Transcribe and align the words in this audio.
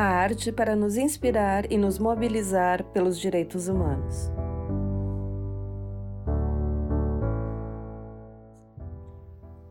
A 0.00 0.02
arte 0.02 0.50
para 0.50 0.74
nos 0.74 0.96
inspirar 0.96 1.70
e 1.70 1.76
nos 1.76 1.98
mobilizar 1.98 2.82
pelos 2.84 3.20
direitos 3.20 3.68
humanos. 3.68 4.32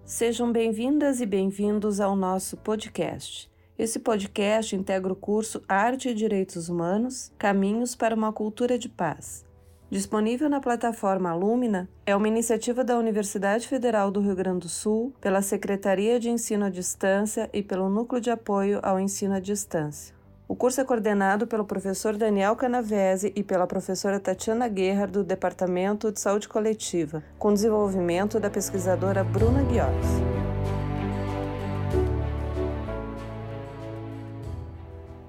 Sejam 0.06 0.52
bem-vindas 0.52 1.20
e 1.20 1.26
bem-vindos 1.26 2.00
ao 2.00 2.16
nosso 2.16 2.58
podcast. 2.58 3.50
Esse 3.76 3.98
podcast 3.98 4.76
integra 4.76 5.12
o 5.12 5.16
curso 5.16 5.64
Arte 5.68 6.10
e 6.10 6.14
Direitos 6.14 6.70
Humanos 6.70 7.32
Caminhos 7.36 7.96
para 7.96 8.14
uma 8.14 8.32
Cultura 8.32 8.78
de 8.78 8.88
Paz 8.88 9.50
Disponível 9.92 10.48
na 10.48 10.60
plataforma 10.60 11.34
Lumina, 11.34 11.90
é 12.06 12.16
uma 12.16 12.28
iniciativa 12.28 12.84
da 12.84 12.96
Universidade 12.96 13.68
Federal 13.68 14.12
do 14.12 14.22
Rio 14.22 14.36
Grande 14.36 14.60
do 14.60 14.70
Sul, 14.70 15.12
pela 15.20 15.42
Secretaria 15.42 16.20
de 16.20 16.30
Ensino 16.30 16.66
à 16.66 16.70
Distância 16.70 17.50
e 17.52 17.64
pelo 17.64 17.90
Núcleo 17.90 18.22
de 18.22 18.30
Apoio 18.30 18.80
ao 18.84 19.00
Ensino 19.00 19.34
à 19.34 19.40
Distância. 19.40 20.19
O 20.50 20.56
curso 20.56 20.82
é 20.82 20.84
coordenado 20.84 21.46
pelo 21.46 21.64
professor 21.64 22.18
Daniel 22.18 22.56
Canavese 22.56 23.32
e 23.36 23.44
pela 23.44 23.68
professora 23.68 24.20
Tatiana 24.20 24.68
Guerra, 24.68 25.06
do 25.06 25.24
Departamento 25.24 26.12
de 26.12 26.20
Saúde 26.20 26.50
Coletiva, 26.50 27.24
com 27.38 27.54
desenvolvimento 27.54 28.40
da 28.40 28.50
pesquisadora 28.50 29.24
Bruna 29.24 29.62
Guios. 29.62 30.08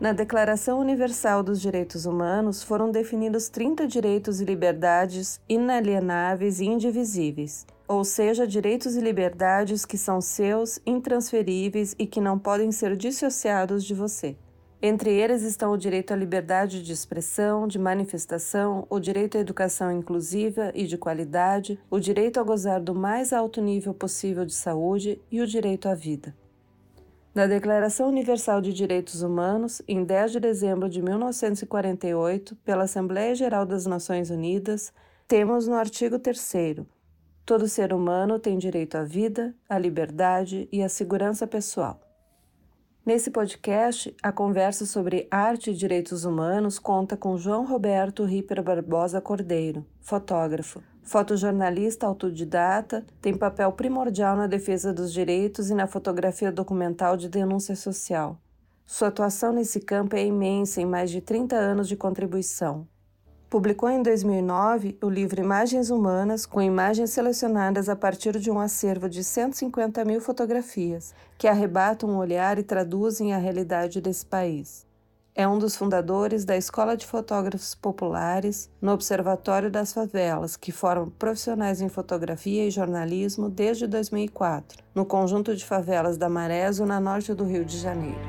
Na 0.01 0.15
Declaração 0.15 0.80
Universal 0.80 1.43
dos 1.43 1.60
Direitos 1.60 2.07
Humanos 2.07 2.62
foram 2.62 2.91
definidos 2.91 3.51
30 3.51 3.87
direitos 3.87 4.41
e 4.41 4.46
liberdades 4.46 5.38
inalienáveis 5.46 6.60
e 6.60 6.65
indivisíveis, 6.65 7.66
ou 7.87 8.07
seja, 8.07 8.46
direitos 8.46 8.96
e 8.96 9.02
liberdades 9.02 9.84
que 9.84 9.98
são 9.98 10.18
seus, 10.18 10.80
intransferíveis 10.87 11.95
e 11.98 12.07
que 12.07 12.23
não 12.23 12.38
podem 12.38 12.73
ser 12.73 12.96
dissociados 12.96 13.84
de 13.84 13.93
você. 13.93 14.34
Entre 14.83 15.13
eles 15.13 15.43
estão 15.43 15.73
o 15.73 15.77
direito 15.77 16.13
à 16.13 16.17
liberdade 16.17 16.83
de 16.83 16.91
expressão, 16.91 17.69
de 17.69 17.79
manifestação, 17.79 18.87
o 18.89 18.99
direito 18.99 19.37
à 19.37 19.41
educação 19.41 19.93
inclusiva 19.93 20.73
e 20.75 20.87
de 20.87 20.97
qualidade, 20.97 21.79
o 21.91 22.01
direito 22.01 22.41
a 22.41 22.43
gozar 22.43 22.81
do 22.81 22.95
mais 22.95 23.35
alto 23.35 23.61
nível 23.61 23.93
possível 23.93 24.47
de 24.47 24.55
saúde 24.55 25.21
e 25.31 25.43
o 25.43 25.47
direito 25.47 25.87
à 25.87 25.95
vida. 25.95 26.35
Na 27.35 27.47
Declaração 27.47 28.09
Universal 28.09 28.63
de 28.63 28.73
Direitos 28.73 29.21
Humanos, 29.21 29.83
em 29.87 30.03
10 30.03 30.33
de 30.33 30.41
dezembro 30.41 30.89
de 30.89 31.03
1948, 31.03 32.57
pela 32.65 32.85
Assembleia 32.85 33.35
Geral 33.35 33.67
das 33.67 33.85
Nações 33.85 34.31
Unidas, 34.31 34.95
temos 35.29 35.69
no 35.69 35.75
artigo 35.75 36.19
3 36.19 36.87
Todo 37.45 37.69
ser 37.69 37.93
humano 37.93 38.39
tem 38.39 38.57
direito 38.57 38.97
à 38.97 39.05
vida, 39.05 39.55
à 39.69 39.79
liberdade 39.79 40.69
e 40.73 40.83
à 40.83 40.89
segurança 40.89 41.47
pessoal. 41.47 42.01
Nesse 43.11 43.29
podcast, 43.29 44.15
a 44.23 44.30
conversa 44.30 44.87
sobre 44.87 45.27
arte 45.33 45.73
e 45.73 45.75
direitos 45.75 46.25
humanos 46.25 46.79
conta 46.79 47.17
com 47.17 47.37
João 47.37 47.67
Roberto 47.67 48.25
Ripper 48.25 48.63
Barbosa 48.63 49.21
Cordeiro, 49.21 49.85
fotógrafo, 50.01 50.80
Fotojornalista 51.02 52.07
autodidata, 52.07 53.05
tem 53.21 53.37
papel 53.37 53.73
primordial 53.73 54.37
na 54.37 54.47
defesa 54.47 54.95
dos 54.95 55.13
direitos 55.13 55.71
e 55.71 55.75
na 55.75 55.89
fotografia 55.89 56.52
documental 56.52 57.17
de 57.17 57.29
denúncia 57.29 57.75
social. 57.75 58.39
Sua 58.87 59.09
atuação 59.09 59.52
nesse 59.52 59.80
campo 59.80 60.15
é 60.15 60.24
imensa 60.24 60.80
em 60.80 60.87
mais 60.87 61.11
de 61.11 61.21
30 61.21 61.57
anos 61.57 61.89
de 61.89 61.97
contribuição. 61.97 62.87
Publicou 63.51 63.90
em 63.90 64.00
2009 64.00 64.97
o 65.03 65.10
livro 65.10 65.41
Imagens 65.41 65.91
Humanas, 65.91 66.47
com 66.47 66.62
imagens 66.62 67.10
selecionadas 67.10 67.88
a 67.88 67.97
partir 67.97 68.38
de 68.38 68.48
um 68.48 68.60
acervo 68.60 69.09
de 69.09 69.25
150 69.25 70.04
mil 70.04 70.20
fotografias, 70.20 71.12
que 71.37 71.48
arrebatam 71.48 72.09
um 72.09 72.16
olhar 72.16 72.60
e 72.60 72.62
traduzem 72.62 73.34
a 73.34 73.38
realidade 73.38 74.00
desse 74.00 74.25
país. 74.25 74.87
É 75.34 75.48
um 75.48 75.59
dos 75.59 75.75
fundadores 75.75 76.44
da 76.44 76.56
Escola 76.56 76.97
de 76.97 77.05
Fotógrafos 77.05 77.75
Populares 77.75 78.71
no 78.81 78.93
Observatório 78.93 79.69
das 79.69 79.93
Favelas, 79.93 80.56
que 80.56 80.71
forma 80.71 81.12
profissionais 81.19 81.81
em 81.81 81.89
fotografia 81.89 82.65
e 82.65 82.71
jornalismo 82.71 83.50
desde 83.50 83.89
2004, 83.89 84.78
no 84.94 85.05
conjunto 85.05 85.56
de 85.56 85.65
favelas 85.65 86.16
da 86.16 86.28
Maré, 86.28 86.71
zona 86.71 87.00
norte 87.00 87.34
do 87.34 87.43
Rio 87.43 87.65
de 87.65 87.78
Janeiro. 87.78 88.21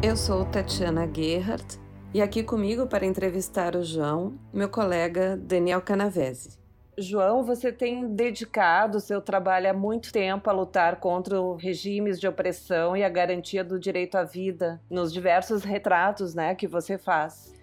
Eu 0.00 0.16
sou 0.16 0.44
Tatiana 0.44 1.08
Gerhardt 1.12 1.81
e 2.14 2.20
aqui 2.20 2.42
comigo 2.42 2.86
para 2.86 3.06
entrevistar 3.06 3.74
o 3.74 3.82
João, 3.82 4.34
meu 4.52 4.68
colega 4.68 5.34
Daniel 5.36 5.80
Canavese. 5.80 6.58
João, 6.98 7.42
você 7.42 7.72
tem 7.72 8.06
dedicado 8.14 9.00
seu 9.00 9.22
trabalho 9.22 9.70
há 9.70 9.72
muito 9.72 10.12
tempo 10.12 10.50
a 10.50 10.52
lutar 10.52 10.96
contra 10.96 11.36
regimes 11.56 12.20
de 12.20 12.28
opressão 12.28 12.94
e 12.94 13.02
a 13.02 13.08
garantia 13.08 13.64
do 13.64 13.80
direito 13.80 14.16
à 14.16 14.24
vida 14.24 14.78
nos 14.90 15.10
diversos 15.10 15.64
retratos 15.64 16.34
né, 16.34 16.54
que 16.54 16.68
você 16.68 16.98
faz. 16.98 17.54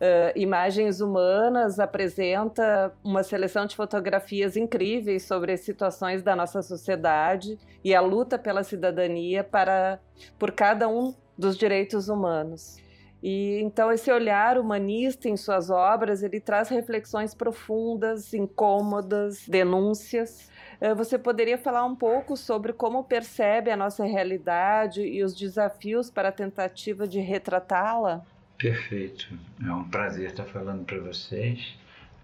Uh, 0.00 0.32
Imagens 0.36 1.02
Humanas 1.02 1.78
apresenta 1.78 2.94
uma 3.04 3.22
seleção 3.22 3.66
de 3.66 3.76
fotografias 3.76 4.56
incríveis 4.56 5.24
sobre 5.24 5.52
as 5.52 5.60
situações 5.60 6.22
da 6.22 6.34
nossa 6.34 6.62
sociedade 6.62 7.58
e 7.84 7.94
a 7.94 8.00
luta 8.00 8.38
pela 8.38 8.62
cidadania 8.62 9.44
para, 9.44 10.00
por 10.38 10.52
cada 10.52 10.88
um 10.88 11.12
dos 11.36 11.58
direitos 11.58 12.08
humanos. 12.08 12.87
E 13.22 13.60
então 13.60 13.90
esse 13.90 14.10
olhar 14.12 14.58
humanista 14.58 15.28
em 15.28 15.36
suas 15.36 15.70
obras, 15.70 16.22
ele 16.22 16.40
traz 16.40 16.68
reflexões 16.68 17.34
profundas, 17.34 18.32
incômodas, 18.32 19.46
denúncias. 19.48 20.48
Eh, 20.80 20.94
você 20.94 21.18
poderia 21.18 21.58
falar 21.58 21.84
um 21.84 21.96
pouco 21.96 22.36
sobre 22.36 22.72
como 22.72 23.02
percebe 23.02 23.70
a 23.70 23.76
nossa 23.76 24.04
realidade 24.04 25.02
e 25.02 25.24
os 25.24 25.34
desafios 25.34 26.10
para 26.10 26.28
a 26.28 26.32
tentativa 26.32 27.08
de 27.08 27.18
retratá-la? 27.18 28.24
Perfeito. 28.56 29.26
É 29.64 29.72
um 29.72 29.84
prazer 29.84 30.30
estar 30.30 30.44
falando 30.44 30.84
para 30.84 31.00
vocês. 31.00 31.76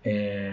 É, 0.05 0.53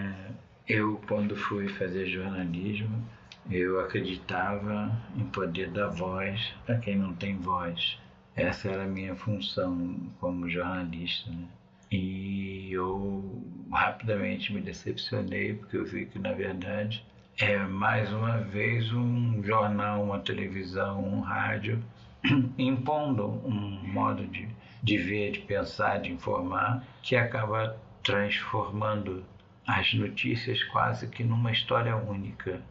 eu, 0.68 1.00
quando 1.06 1.36
fui 1.36 1.68
fazer 1.68 2.06
jornalismo, 2.06 3.04
eu 3.50 3.80
acreditava 3.80 4.90
em 5.16 5.24
poder 5.26 5.70
dar 5.70 5.88
voz 5.88 6.54
a 6.68 6.74
quem 6.76 6.96
não 6.96 7.14
tem 7.14 7.36
voz. 7.36 7.98
Essa 8.34 8.70
era 8.70 8.84
a 8.84 8.88
minha 8.88 9.14
função 9.14 9.96
como 10.18 10.48
jornalista, 10.48 11.30
né? 11.30 11.46
E 11.90 12.72
eu 12.72 13.44
rapidamente 13.70 14.52
me 14.52 14.62
decepcionei 14.62 15.54
porque 15.54 15.76
eu 15.76 15.84
vi 15.84 16.06
que 16.06 16.18
na 16.18 16.32
verdade 16.32 17.04
é 17.38 17.58
mais 17.58 18.10
uma 18.10 18.38
vez 18.38 18.90
um 18.92 19.42
jornal, 19.42 20.02
uma 20.02 20.18
televisão, 20.20 21.04
um 21.04 21.20
rádio 21.20 21.82
impondo 22.56 23.26
um 23.44 23.86
modo 23.86 24.26
de, 24.26 24.48
de 24.82 24.96
ver, 24.96 25.32
de 25.32 25.40
pensar, 25.40 26.00
de 26.00 26.10
informar 26.10 26.82
que 27.02 27.14
acaba 27.14 27.76
transformando 28.02 29.22
as 29.66 29.92
notícias 29.92 30.62
quase 30.64 31.06
que 31.08 31.22
numa 31.22 31.52
história 31.52 31.94
única 31.94 32.62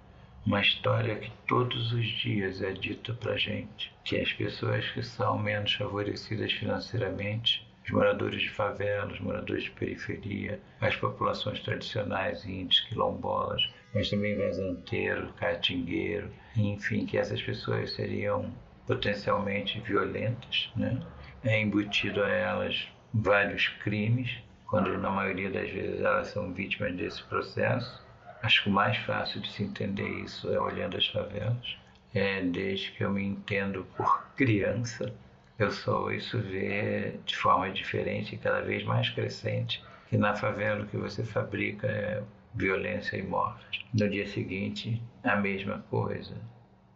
uma 0.45 0.59
história 0.59 1.15
que 1.15 1.31
todos 1.47 1.93
os 1.93 2.05
dias 2.05 2.61
é 2.61 2.71
dita 2.71 3.13
para 3.13 3.37
gente, 3.37 3.93
que 4.03 4.17
as 4.17 4.33
pessoas 4.33 4.89
que 4.91 5.03
são 5.03 5.37
menos 5.37 5.73
favorecidas 5.73 6.51
financeiramente, 6.53 7.67
os 7.83 7.91
moradores 7.91 8.41
de 8.41 8.49
favelas, 8.49 9.13
os 9.13 9.19
moradores 9.19 9.63
de 9.63 9.71
periferia, 9.71 10.59
as 10.79 10.95
populações 10.95 11.59
tradicionais, 11.59 12.45
índios, 12.45 12.79
quilombolas, 12.81 13.61
mas 13.93 14.09
também 14.09 14.37
vazanteiro, 14.37 15.31
catingueiro, 15.33 16.31
enfim, 16.55 17.05
que 17.05 17.17
essas 17.17 17.41
pessoas 17.41 17.91
seriam 17.93 18.51
potencialmente 18.87 19.79
violentas, 19.81 20.71
né? 20.75 20.99
É 21.43 21.59
embutido 21.59 22.23
a 22.23 22.29
elas 22.29 22.87
vários 23.13 23.67
crimes, 23.83 24.29
quando 24.67 24.97
na 24.97 25.09
maioria 25.09 25.49
das 25.49 25.69
vezes 25.69 25.99
elas 25.99 26.27
são 26.27 26.53
vítimas 26.53 26.95
desse 26.95 27.23
processo 27.23 28.01
Acho 28.41 28.63
que 28.63 28.69
o 28.69 28.73
mais 28.73 28.97
fácil 28.97 29.39
de 29.39 29.51
se 29.51 29.63
entender 29.63 30.07
isso 30.23 30.51
é 30.51 30.59
olhando 30.59 30.97
as 30.97 31.07
favelas. 31.07 31.77
É, 32.13 32.41
desde 32.41 32.91
que 32.91 33.03
eu 33.03 33.11
me 33.11 33.23
entendo 33.23 33.85
por 33.95 34.25
criança, 34.35 35.13
eu 35.59 35.69
só 35.71 36.05
ouço 36.05 36.39
ver 36.39 37.19
de 37.23 37.35
forma 37.35 37.69
diferente 37.69 38.33
e 38.33 38.37
cada 38.37 38.61
vez 38.61 38.83
mais 38.83 39.09
crescente 39.09 39.83
que 40.09 40.17
na 40.17 40.35
favela 40.35 40.83
o 40.83 40.87
que 40.87 40.97
você 40.97 41.23
fabrica 41.23 41.87
é 41.87 42.23
violência 42.55 43.15
e 43.15 43.23
morte. 43.23 43.85
No 43.93 44.09
dia 44.09 44.27
seguinte, 44.27 45.01
a 45.23 45.35
mesma 45.35 45.85
coisa. 45.89 46.35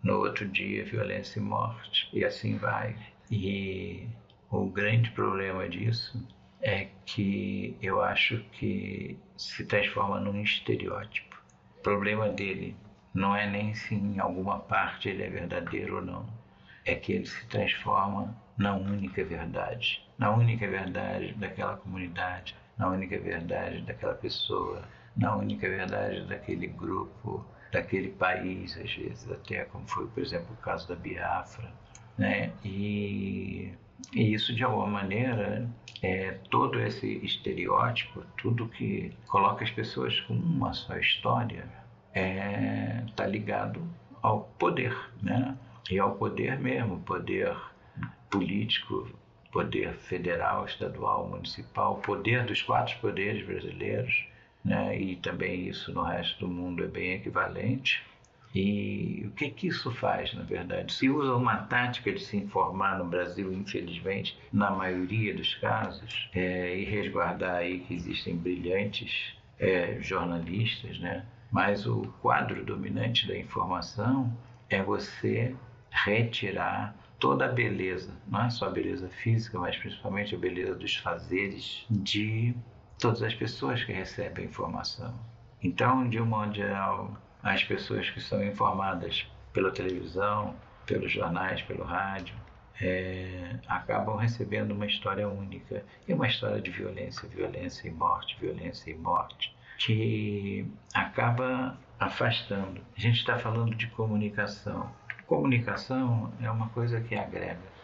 No 0.04 0.18
outro 0.18 0.48
dia, 0.48 0.84
violência 0.84 1.40
e 1.40 1.44
morte. 1.44 2.10
E 2.12 2.26
assim 2.26 2.58
vai. 2.58 2.96
E 3.30 4.08
o 4.50 4.66
grande 4.66 5.12
problema 5.12 5.70
disso 5.70 6.28
é 6.62 6.88
que 7.06 7.78
eu 7.82 8.02
acho 8.02 8.40
que 8.52 9.18
se 9.38 9.64
transforma 9.66 10.20
num 10.20 10.42
estereótipo 10.42 11.35
problema 11.86 12.28
dele 12.30 12.76
não 13.14 13.36
é 13.36 13.48
nem 13.48 13.76
se 13.76 13.94
em 13.94 14.20
alguma 14.20 14.58
parte 14.58 15.08
ele 15.08 15.22
é 15.22 15.30
verdadeiro 15.30 15.98
ou 15.98 16.02
não, 16.02 16.26
é 16.84 16.96
que 16.96 17.14
ele 17.14 17.28
se 17.28 17.46
transforma 17.46 18.36
na 18.58 18.74
única 18.74 19.24
verdade, 19.24 20.02
na 20.18 20.32
única 20.32 20.68
verdade 20.68 21.34
daquela 21.36 21.78
comunidade, 21.78 22.56
na 22.76 22.90
única 22.90 23.20
verdade 23.20 23.82
daquela 23.84 24.16
pessoa, 24.16 24.82
na 25.16 25.36
única 25.36 25.70
verdade 25.70 26.26
daquele 26.26 26.66
grupo, 26.66 27.46
daquele 27.72 28.10
país, 28.10 28.76
às 28.78 28.92
vezes 28.92 29.32
até 29.32 29.66
como 29.66 29.88
foi, 29.88 30.08
por 30.08 30.24
exemplo, 30.24 30.48
o 30.54 30.64
caso 30.64 30.88
da 30.88 30.96
Biafra, 30.96 31.72
né? 32.18 32.52
E, 32.64 33.72
e 34.12 34.34
isso 34.34 34.56
de 34.56 34.64
alguma 34.64 34.88
maneira 34.88 35.70
esse 36.88 37.18
estereótipo, 37.26 38.24
tudo 38.38 38.68
que 38.68 39.14
coloca 39.28 39.64
as 39.64 39.72
pessoas 39.72 40.20
com 40.22 40.34
uma 40.34 40.74
só 40.74 40.98
história, 40.98 41.68
está 42.10 42.20
é, 42.20 43.06
tá 43.16 43.26
ligado 43.26 43.82
ao 44.22 44.42
poder, 44.58 44.96
né? 45.22 45.58
E 45.90 46.00
ao 46.00 46.16
poder 46.16 46.60
mesmo, 46.60 47.00
poder 47.02 47.56
político, 48.30 49.08
poder 49.52 49.94
federal, 49.94 50.66
estadual, 50.66 51.28
municipal, 51.28 51.98
poder 51.98 52.46
dos 52.46 52.62
quatro 52.62 52.98
poderes 53.00 53.46
brasileiros, 53.46 54.26
né? 54.64 55.00
E 55.00 55.16
também 55.18 55.68
isso 55.68 55.94
no 55.94 56.02
resto 56.04 56.40
do 56.40 56.48
mundo 56.48 56.84
é 56.84 56.88
bem 56.88 57.14
equivalente. 57.14 58.04
E 58.56 59.26
o 59.28 59.32
que, 59.32 59.50
que 59.50 59.68
isso 59.68 59.92
faz, 59.92 60.34
na 60.34 60.44
verdade? 60.44 60.94
Se 60.94 61.10
usa 61.10 61.36
uma 61.36 61.58
tática 61.58 62.14
de 62.14 62.22
se 62.22 62.38
informar 62.38 62.98
no 62.98 63.04
Brasil, 63.04 63.52
infelizmente, 63.52 64.40
na 64.52 64.72
maioria 64.72 65.36
dos 65.36 65.56
casos, 65.56 66.30
é, 66.34 66.78
e 66.78 66.86
resguardar 66.86 67.56
aí 67.56 67.80
que 67.82 67.94
existem 67.94 68.38
brilhantes 68.38 69.36
é, 69.60 69.98
jornalistas, 70.00 70.98
né? 71.00 71.26
Mas 71.52 71.86
o 71.86 72.04
quadro 72.22 72.64
dominante 72.64 73.28
da 73.28 73.38
informação 73.38 74.36
é 74.70 74.82
você 74.82 75.54
retirar 75.90 76.96
toda 77.20 77.46
a 77.46 77.50
beleza, 77.50 78.14
não 78.28 78.46
é 78.46 78.50
só 78.50 78.68
a 78.68 78.72
beleza 78.72 79.10
física, 79.10 79.60
mas 79.60 79.76
principalmente 79.76 80.34
a 80.34 80.38
beleza 80.38 80.76
dos 80.76 80.96
fazeres 80.96 81.86
de 81.90 82.56
todas 83.00 83.22
as 83.22 83.34
pessoas 83.34 83.84
que 83.84 83.92
recebem 83.92 84.46
a 84.46 84.48
informação. 84.48 85.14
Então, 85.62 86.08
de 86.08 86.22
um 86.22 86.26
modo 86.26 86.54
geral, 86.54 87.18
as 87.46 87.64
pessoas 87.64 88.10
que 88.10 88.20
são 88.20 88.44
informadas 88.44 89.28
pela 89.54 89.72
televisão, 89.72 90.56
pelos 90.84 91.12
jornais, 91.12 91.62
pelo 91.62 91.84
rádio, 91.84 92.36
é, 92.82 93.58
acabam 93.68 94.18
recebendo 94.18 94.72
uma 94.72 94.88
história 94.88 95.30
única 95.30 95.86
e 96.08 96.14
uma 96.14 96.28
história 96.28 96.60
de 96.60 96.72
violência, 96.72 97.30
violência 97.30 97.88
e 97.88 97.92
morte, 97.92 98.36
violência 98.42 98.90
e 98.90 98.96
morte, 98.96 99.56
que 99.78 100.66
acaba 100.92 101.78
afastando. 102.00 102.82
A 102.98 103.00
gente 103.00 103.20
está 103.20 103.38
falando 103.38 103.76
de 103.76 103.88
comunicação. 103.88 104.90
Comunicação 105.28 106.34
é 106.42 106.50
uma 106.50 106.70
coisa 106.70 107.00
que 107.00 107.16
agrega 107.16 107.75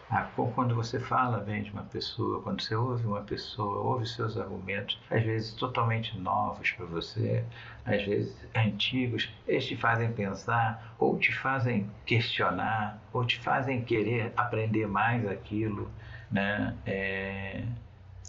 quando 0.54 0.74
você 0.74 1.00
fala 1.00 1.38
bem 1.38 1.62
de 1.62 1.70
uma 1.70 1.84
pessoa, 1.84 2.42
quando 2.42 2.60
você 2.60 2.74
ouve 2.74 3.06
uma 3.06 3.22
pessoa, 3.22 3.78
ouve 3.78 4.06
seus 4.06 4.36
argumentos, 4.36 5.00
às 5.10 5.22
vezes 5.22 5.54
totalmente 5.54 6.18
novos 6.18 6.70
para 6.72 6.84
você, 6.84 7.42
às 7.84 8.04
vezes 8.04 8.36
antigos, 8.54 9.32
eles 9.46 9.66
te 9.66 9.76
fazem 9.76 10.12
pensar, 10.12 10.94
ou 10.98 11.18
te 11.18 11.32
fazem 11.32 11.90
questionar, 12.04 13.02
ou 13.12 13.24
te 13.24 13.38
fazem 13.38 13.82
querer 13.82 14.32
aprender 14.36 14.86
mais 14.86 15.26
aquilo, 15.26 15.90
né? 16.30 16.76
É... 16.84 17.64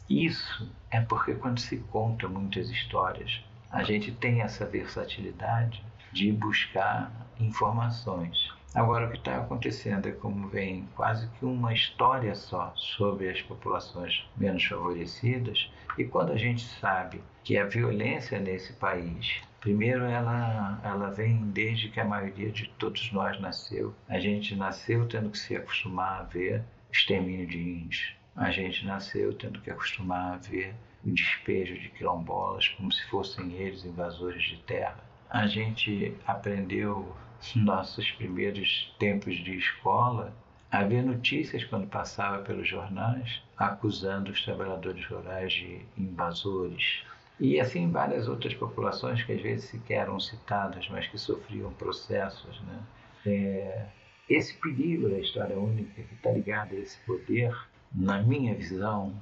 Isso 0.09 0.71
é 0.89 1.01
porque 1.01 1.33
quando 1.33 1.59
se 1.59 1.77
conta 1.77 2.27
muitas 2.27 2.69
histórias, 2.69 3.43
a 3.69 3.83
gente 3.83 4.11
tem 4.11 4.41
essa 4.41 4.65
versatilidade 4.65 5.83
de 6.11 6.31
buscar 6.31 7.11
informações. 7.39 8.53
Agora, 8.75 9.05
o 9.05 9.11
que 9.11 9.17
está 9.17 9.37
acontecendo 9.37 10.07
é 10.07 10.11
como 10.11 10.47
vem 10.47 10.87
quase 10.95 11.27
que 11.37 11.45
uma 11.45 11.71
história 11.71 12.33
só 12.33 12.73
sobre 12.75 13.29
as 13.29 13.39
populações 13.39 14.25
menos 14.35 14.63
favorecidas, 14.63 15.71
e 15.95 16.03
quando 16.03 16.31
a 16.31 16.37
gente 16.37 16.63
sabe 16.79 17.21
que 17.43 17.55
a 17.55 17.65
violência 17.65 18.39
nesse 18.39 18.73
país, 18.73 19.41
primeiro 19.61 20.03
ela, 20.05 20.79
ela 20.83 21.11
vem 21.11 21.51
desde 21.51 21.89
que 21.89 21.99
a 21.99 22.05
maioria 22.05 22.51
de 22.51 22.67
todos 22.79 23.11
nós 23.11 23.39
nasceu. 23.39 23.93
A 24.09 24.17
gente 24.17 24.55
nasceu 24.55 25.07
tendo 25.07 25.29
que 25.29 25.37
se 25.37 25.55
acostumar 25.55 26.21
a 26.21 26.23
ver 26.23 26.63
extermínio 26.91 27.45
de 27.45 27.59
índios. 27.59 28.15
A 28.35 28.49
gente 28.49 28.85
nasceu 28.87 29.33
tendo 29.33 29.61
que 29.61 29.69
acostumar 29.69 30.33
a 30.33 30.37
ver 30.37 30.73
o 31.05 31.11
despejo 31.11 31.75
de 31.75 31.89
quilombolas 31.89 32.69
como 32.69 32.91
se 32.91 33.05
fossem 33.07 33.51
eles 33.53 33.85
invasores 33.85 34.41
de 34.41 34.57
terra. 34.63 34.97
A 35.29 35.45
gente 35.45 36.15
aprendeu 36.25 37.15
nossos 37.55 38.09
primeiros 38.11 38.93
tempos 38.97 39.35
de 39.35 39.57
escola, 39.57 40.33
havia 40.71 41.03
notícias 41.03 41.63
quando 41.65 41.87
passava 41.87 42.43
pelos 42.43 42.67
jornais 42.67 43.41
acusando 43.57 44.31
os 44.31 44.43
trabalhadores 44.43 45.05
rurais 45.05 45.53
de 45.53 45.81
invasores. 45.97 47.03
E 47.39 47.59
assim 47.59 47.91
várias 47.91 48.27
outras 48.27 48.53
populações 48.53 49.23
que 49.23 49.33
às 49.33 49.41
vezes 49.41 49.69
sequer 49.69 50.01
eram 50.01 50.19
citadas, 50.19 50.87
mas 50.89 51.07
que 51.07 51.17
sofriam 51.17 51.71
processos. 51.73 52.61
Né? 52.61 52.79
É, 53.25 53.85
esse 54.29 54.53
perigo 54.59 55.09
da 55.09 55.19
história 55.19 55.57
única 55.57 56.01
que 56.01 56.13
está 56.15 56.31
ligado 56.31 56.73
a 56.73 56.79
esse 56.79 56.97
poder, 57.05 57.55
na 57.93 58.21
minha 58.21 58.55
visão, 58.55 59.13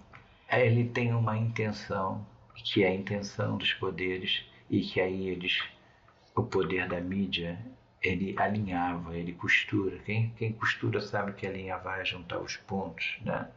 ele 0.50 0.86
tem 0.86 1.14
uma 1.14 1.38
intenção, 1.38 2.26
que 2.56 2.84
é 2.84 2.88
a 2.88 2.94
intenção 2.94 3.58
dos 3.58 3.74
poderes, 3.74 4.46
e 4.70 4.82
que 4.82 5.02
aí 5.02 5.28
eles, 5.28 5.62
o 6.36 6.44
poder 6.44 6.88
da 6.88 7.02
mídia, 7.02 7.60
ele 8.02 8.36
alinhava, 8.38 9.16
ele 9.16 9.34
costura. 9.34 9.98
Quem, 10.00 10.30
quem 10.38 10.52
costura 10.54 11.00
sabe 11.00 11.34
que 11.34 11.46
alinhar 11.46 11.82
vai 11.84 12.04
juntar 12.04 12.40
os 12.40 12.58
pontos, 12.58 13.18
né? 13.22 13.48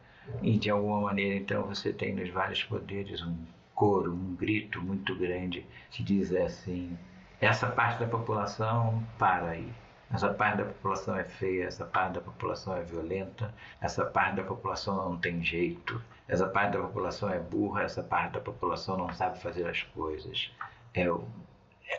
E 0.41 0.57
de 0.57 0.69
alguma 0.69 1.01
maneira, 1.01 1.35
então, 1.35 1.63
você 1.63 1.93
tem 1.93 2.13
nos 2.15 2.29
vários 2.29 2.63
poderes 2.63 3.21
um 3.21 3.35
coro, 3.73 4.13
um 4.13 4.35
grito 4.35 4.81
muito 4.81 5.15
grande 5.15 5.65
que 5.91 6.03
diz 6.03 6.33
assim: 6.33 6.97
essa 7.41 7.67
parte 7.67 7.99
da 7.99 8.07
população 8.07 9.03
para 9.17 9.49
aí. 9.49 9.71
Essa 10.13 10.31
parte 10.31 10.59
da 10.59 10.65
população 10.65 11.17
é 11.17 11.23
feia, 11.23 11.65
essa 11.65 11.83
parte 11.83 12.13
da 12.13 12.21
população 12.21 12.77
é 12.77 12.83
violenta, 12.83 13.53
essa 13.81 14.05
parte 14.05 14.35
da 14.35 14.43
população 14.43 15.09
não 15.09 15.17
tem 15.17 15.43
jeito, 15.43 16.01
essa 16.27 16.47
parte 16.47 16.73
da 16.73 16.83
população 16.83 17.29
é 17.29 17.39
burra, 17.39 17.83
essa 17.83 18.03
parte 18.03 18.33
da 18.33 18.39
população 18.39 18.97
não 18.97 19.11
sabe 19.11 19.41
fazer 19.41 19.67
as 19.67 19.81
coisas. 19.81 20.51
É, 20.93 21.07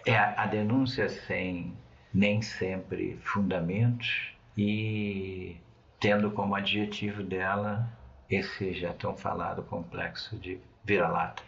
é 0.07 0.17
a, 0.17 0.45
a 0.45 0.47
denúncia 0.47 1.09
sem 1.09 1.77
nem 2.17 2.41
sempre 2.41 3.19
fundamentos 3.23 4.33
e 4.57 5.55
tendo 6.01 6.31
como 6.31 6.55
adjetivo 6.55 7.23
dela 7.23 7.87
esse 8.31 8.73
já 8.73 8.95
tão 8.95 9.15
falado 9.15 9.63
complexo 9.63 10.35
de 10.39 10.59
vira-lata. 10.83 11.43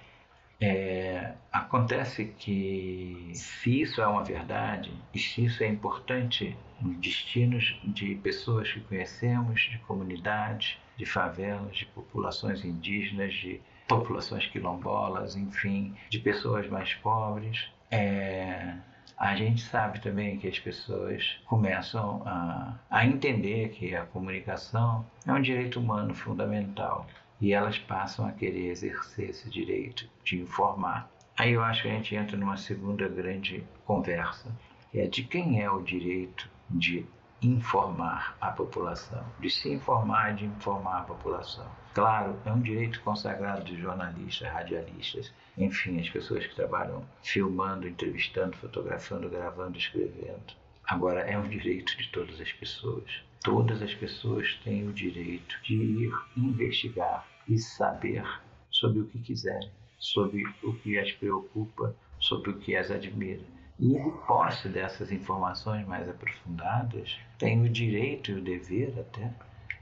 É, 0.60 1.32
acontece 1.50 2.34
que 2.38 3.30
se 3.32 3.80
isso 3.80 4.02
é 4.02 4.06
uma 4.06 4.22
verdade 4.22 4.92
e 5.14 5.18
se 5.18 5.46
isso 5.46 5.62
é 5.62 5.68
importante 5.68 6.54
nos 6.82 6.98
destinos 6.98 7.80
de 7.82 8.16
pessoas 8.16 8.70
que 8.70 8.80
conhecemos, 8.80 9.62
de 9.70 9.78
comunidades, 9.78 10.76
de 10.98 11.06
favelas, 11.06 11.78
de 11.78 11.87
populações 11.87 12.62
indígenas, 12.62 13.32
de 13.32 13.58
populações 13.88 14.46
quilombolas, 14.46 15.34
enfim, 15.34 15.94
de 16.10 16.18
pessoas 16.18 16.68
mais 16.68 16.92
pobres, 16.94 17.70
é, 17.90 18.75
a 19.18 19.34
gente 19.34 19.62
sabe 19.62 20.00
também 20.00 20.38
que 20.38 20.46
as 20.46 20.58
pessoas 20.58 21.38
começam 21.46 22.22
a, 22.25 22.75
a 22.88 23.04
entender 23.04 23.70
que 23.70 23.94
a 23.94 24.06
comunicação 24.06 25.04
é 25.26 25.32
um 25.32 25.42
direito 25.42 25.80
humano 25.80 26.14
fundamental 26.14 27.04
e 27.40 27.52
elas 27.52 27.78
passam 27.78 28.26
a 28.26 28.32
querer 28.32 28.68
exercer 28.68 29.30
esse 29.30 29.50
direito 29.50 30.08
de 30.25 30.40
informar. 30.40 31.10
Aí 31.37 31.52
eu 31.52 31.62
acho 31.62 31.82
que 31.82 31.88
a 31.88 31.92
gente 31.92 32.14
entra 32.14 32.37
numa 32.37 32.56
segunda 32.56 33.08
grande 33.08 33.64
conversa, 33.84 34.54
que 34.90 35.00
é 35.00 35.06
de 35.06 35.25
quem 35.25 35.62
é 35.62 35.70
o 35.70 35.82
direito 35.82 36.48
de 36.70 37.04
informar 37.40 38.37
a 38.40 38.50
população, 38.50 39.25
de 39.38 39.50
se 39.50 39.73
informar, 39.73 40.35
de 40.35 40.45
informar 40.45 41.00
a 41.00 41.04
população. 41.04 41.66
Claro, 41.95 42.38
é 42.45 42.52
um 42.52 42.61
direito 42.61 43.00
consagrado 43.02 43.64
de 43.64 43.80
jornalistas, 43.80 44.49
radialistas, 44.49 45.33
enfim, 45.57 46.00
as 46.00 46.09
pessoas 46.09 46.47
que 46.47 46.54
trabalham 46.54 47.04
filmando, 47.23 47.88
entrevistando, 47.88 48.57
fotografando, 48.57 49.28
gravando, 49.28 49.78
escrevendo. 49.78 50.54
Agora, 50.85 51.21
é 51.21 51.37
um 51.37 51.49
direito 51.49 51.97
de 51.99 52.09
todas 52.09 52.40
as 52.40 52.52
pessoas. 52.52 53.23
Todas 53.42 53.83
as 53.83 53.95
pessoas 53.95 54.54
têm 54.64 54.88
o 54.88 54.92
direito 54.92 55.61
de 55.62 55.75
ir 55.75 56.12
investigar 56.37 57.26
e 57.49 57.59
saber 57.59 58.25
sobre 58.71 59.00
o 59.00 59.07
que 59.07 59.18
quiserem, 59.18 59.71
sobre 59.99 60.45
o 60.62 60.73
que 60.75 60.99
as 60.99 61.12
preocupa, 61.12 61.95
sobre 62.18 62.50
o 62.50 62.59
que 62.59 62.76
as 62.76 62.90
admira. 62.90 63.42
E 63.78 63.94
em 63.94 64.11
posse 64.26 64.68
dessas 64.68 65.12
informações 65.12 65.87
mais 65.87 66.08
aprofundadas, 66.08 67.16
tem 67.38 67.62
o 67.62 67.68
direito 67.68 68.32
e 68.32 68.35
o 68.35 68.40
dever 68.40 68.99
até 68.99 69.30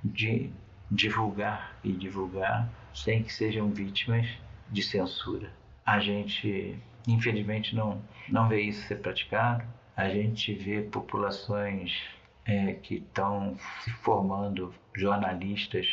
de 0.05 0.51
divulgar 0.91 1.77
e 1.83 1.93
divulgar 1.93 2.69
sem 2.95 3.23
que 3.23 3.33
sejam 3.33 3.71
vítimas 3.71 4.27
de 4.71 4.83
censura. 4.83 5.51
A 5.85 5.99
gente, 5.99 6.79
infelizmente, 7.09 7.75
não, 7.75 8.03
não 8.29 8.49
vê 8.49 8.63
isso 8.63 8.87
ser 8.87 8.97
praticado. 8.97 9.65
A 9.97 10.09
gente 10.09 10.53
vê 10.53 10.83
populações 10.83 12.03
é, 12.45 12.75
que 12.75 12.97
estão 12.97 13.57
se 13.83 13.91
formando, 13.91 14.75
jornalistas, 14.95 15.87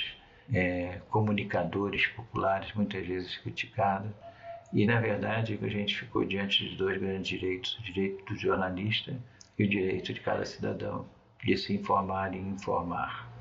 é, 0.51 0.99
comunicadores 1.09 2.07
populares, 2.07 2.73
muitas 2.73 3.05
vezes 3.05 3.37
criticados, 3.37 4.11
e, 4.73 4.85
na 4.87 4.99
verdade, 4.99 5.59
a 5.61 5.67
gente 5.67 5.95
ficou 5.95 6.25
diante 6.25 6.67
de 6.67 6.75
dois 6.75 6.99
grandes 6.99 7.27
direitos: 7.27 7.77
o 7.77 7.83
direito 7.83 8.25
do 8.25 8.35
jornalista 8.35 9.15
e 9.57 9.63
o 9.63 9.69
direito 9.69 10.11
de 10.13 10.19
cada 10.19 10.45
cidadão 10.45 11.05
de 11.43 11.55
se 11.57 11.73
informar 11.73 12.33
e 12.33 12.39
informar. 12.39 13.31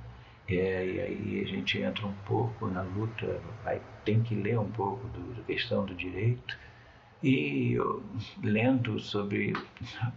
É, 0.49 0.87
e 0.87 1.01
aí 1.01 1.41
a 1.43 1.47
gente 1.47 1.79
entra 1.79 2.07
um 2.07 2.15
pouco 2.27 2.67
na 2.67 2.83
luta, 2.83 3.41
vai, 3.65 3.81
tem 4.05 4.23
que 4.23 4.35
ler 4.35 4.59
um 4.59 4.71
pouco 4.71 5.07
do, 5.09 5.35
da 5.35 5.43
questão 5.45 5.87
do 5.87 5.95
direito. 5.95 6.59
E 7.23 7.73
eu, 7.73 8.03
lendo 8.43 8.99
sobre 8.99 9.55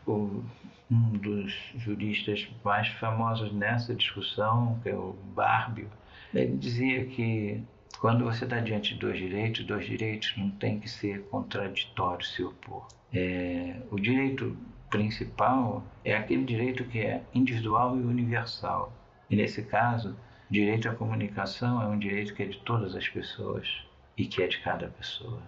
o, 0.06 0.44
um 0.92 1.12
dos 1.12 1.54
juristas 1.78 2.48
mais 2.64 2.88
famosos 2.88 3.54
nessa 3.54 3.94
discussão, 3.94 4.80
que 4.82 4.90
é 4.90 4.96
o 4.96 5.16
Barbio, 5.36 5.90
ele 6.34 6.58
dizia 6.58 7.06
que 7.06 7.64
quando 7.98 8.24
você 8.24 8.44
está 8.44 8.60
diante 8.60 8.94
de 8.94 9.00
dois 9.00 9.18
direitos, 9.18 9.66
dois 9.66 9.86
direitos 9.86 10.34
não 10.38 10.50
tem 10.52 10.80
que 10.80 10.90
ser 10.90 11.24
contraditórios 11.30 12.34
se 12.34 12.44
opor. 12.44 12.88
É, 13.14 13.76
o 13.92 14.00
direito 14.00 14.58
principal 14.90 15.84
é 16.04 16.16
aquele 16.16 16.44
direito 16.44 16.84
que 16.86 17.00
é 17.00 17.22
individual 17.34 17.98
e 17.98 18.02
universal. 18.02 18.92
E 19.30 19.36
nesse 19.36 19.64
caso, 19.64 20.16
direito 20.50 20.90
à 20.90 20.94
comunicação 20.94 21.82
é 21.82 21.88
um 21.88 21.98
direito 21.98 22.34
que 22.34 22.44
é 22.44 22.46
de 22.46 22.58
todas 22.60 22.96
as 22.96 23.08
pessoas 23.08 23.68
e 24.18 24.26
que 24.26 24.42
é 24.42 24.48
de 24.48 24.60
cada 24.60 24.88
pessoa. 24.88 25.42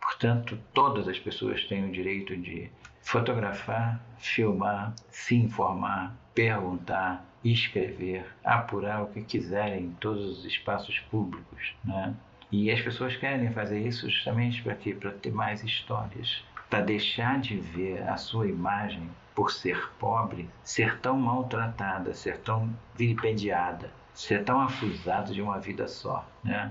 Portanto, 0.00 0.58
todas 0.72 1.08
as 1.08 1.18
pessoas 1.18 1.64
têm 1.64 1.88
o 1.88 1.92
direito 1.92 2.36
de 2.36 2.70
fotografar, 3.00 4.00
filmar, 4.18 4.94
se 5.08 5.34
informar, 5.36 6.14
perguntar, 6.34 7.24
escrever, 7.52 8.26
apurar 8.42 9.02
o 9.02 9.06
que 9.06 9.22
quiserem 9.22 9.84
em 9.84 9.90
todos 9.92 10.38
os 10.38 10.44
espaços 10.44 10.98
públicos, 11.10 11.74
né? 11.84 12.14
E 12.50 12.70
as 12.70 12.80
pessoas 12.80 13.16
querem 13.16 13.50
fazer 13.52 13.80
isso 13.80 14.08
justamente 14.08 14.62
para 14.62 14.74
quê? 14.74 14.94
Para 14.94 15.10
ter 15.10 15.32
mais 15.32 15.62
histórias, 15.64 16.44
para 16.70 16.80
deixar 16.80 17.40
de 17.40 17.56
ver 17.56 18.08
a 18.08 18.16
sua 18.16 18.46
imagem 18.46 19.10
por 19.34 19.50
ser 19.50 19.90
pobre, 19.98 20.48
ser 20.62 21.00
tão 21.00 21.18
maltratada, 21.18 22.14
ser 22.14 22.38
tão 22.38 22.70
vilipendiada, 22.94 23.90
ser 24.12 24.44
tão 24.44 24.60
afusada 24.60 25.32
de 25.32 25.42
uma 25.42 25.58
vida 25.58 25.88
só, 25.88 26.24
né? 26.42 26.70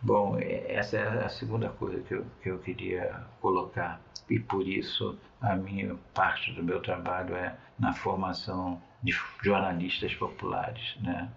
Bom, 0.00 0.36
essa 0.40 0.96
é 0.96 1.24
a 1.24 1.28
segunda 1.28 1.68
coisa 1.68 2.02
que 2.02 2.14
eu, 2.14 2.26
que 2.42 2.50
eu 2.50 2.58
queria 2.58 3.24
colocar 3.40 4.00
e 4.28 4.38
por 4.40 4.66
isso 4.66 5.16
a 5.40 5.54
minha 5.54 5.94
parte 6.12 6.52
do 6.52 6.62
meu 6.62 6.80
trabalho 6.80 7.36
é 7.36 7.54
na 7.78 7.92
formação 7.92 8.80
de 9.02 9.14
jornalistas 9.42 10.14
populares, 10.14 10.96
né? 11.00 11.28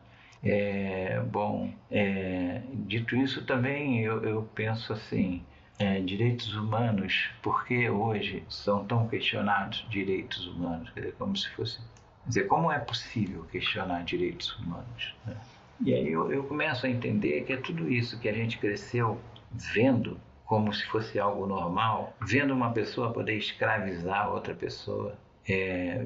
É, 0.44 1.20
bom, 1.22 1.74
é, 1.90 2.62
dito 2.72 3.16
isso 3.16 3.44
também 3.46 4.02
eu, 4.02 4.24
eu 4.24 4.44
penso 4.54 4.94
assim, 4.94 5.44
é, 5.80 6.00
direitos 6.00 6.56
humanos, 6.56 7.32
por 7.42 7.66
que 7.66 7.90
hoje 7.90 8.44
são 8.48 8.86
tão 8.86 9.08
questionados 9.08 9.86
direitos 9.90 10.46
humanos? 10.48 10.90
Quer 10.92 11.00
dizer, 11.00 11.16
como 11.16 11.36
se 11.36 11.50
fosse, 11.50 11.80
quer 11.80 12.28
dizer, 12.28 12.44
como 12.48 12.72
é 12.72 12.78
possível 12.78 13.44
questionar 13.46 14.04
direitos 14.04 14.56
humanos? 14.60 15.16
Né? 15.26 15.36
E 15.84 15.94
aí 15.94 16.12
eu, 16.12 16.32
eu 16.32 16.44
começo 16.44 16.86
a 16.86 16.90
entender 16.90 17.44
que 17.44 17.54
é 17.54 17.58
tudo 17.58 17.92
isso 17.92 18.20
que 18.20 18.30
a 18.30 18.34
gente 18.34 18.58
cresceu 18.60 19.20
vendo 19.52 20.20
como 20.46 20.72
se 20.72 20.86
fosse 20.86 21.20
algo 21.20 21.48
normal, 21.48 22.14
vendo 22.22 22.54
uma 22.54 22.72
pessoa 22.72 23.12
poder 23.12 23.36
escravizar 23.36 24.32
outra 24.32 24.54
pessoa, 24.54 25.18
é, 25.48 26.06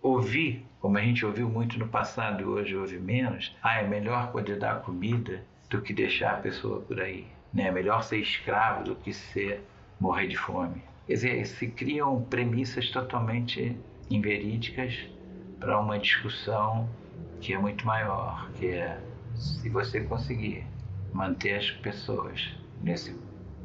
ouvir, 0.00 0.64
como 0.80 0.98
a 0.98 1.00
gente 1.00 1.24
ouviu 1.26 1.48
muito 1.48 1.78
no 1.78 1.88
passado 1.88 2.42
e 2.42 2.44
hoje 2.44 2.76
ouve 2.76 2.98
menos, 2.98 3.54
ah, 3.62 3.80
é 3.80 3.86
melhor 3.86 4.30
poder 4.30 4.58
dar 4.58 4.80
comida 4.82 5.42
do 5.68 5.82
que 5.82 5.92
deixar 5.92 6.34
a 6.34 6.38
pessoa 6.38 6.80
por 6.80 7.00
aí. 7.00 7.26
Né? 7.52 7.64
É 7.64 7.70
melhor 7.72 8.02
ser 8.02 8.18
escravo 8.18 8.84
do 8.84 8.94
que 8.94 9.12
ser 9.12 9.62
morrer 10.00 10.28
de 10.28 10.36
fome. 10.36 10.82
Quer 11.06 11.14
dizer, 11.14 11.46
se 11.46 11.66
criam 11.68 12.22
premissas 12.22 12.90
totalmente 12.90 13.76
inverídicas 14.10 15.08
para 15.58 15.78
uma 15.80 15.98
discussão 15.98 16.88
que 17.40 17.52
é 17.52 17.58
muito 17.58 17.86
maior, 17.86 18.50
que 18.52 18.68
é 18.68 19.00
se 19.34 19.68
você 19.68 20.00
conseguir 20.00 20.64
manter 21.12 21.56
as 21.56 21.70
pessoas 21.70 22.54
nesse 22.82 23.14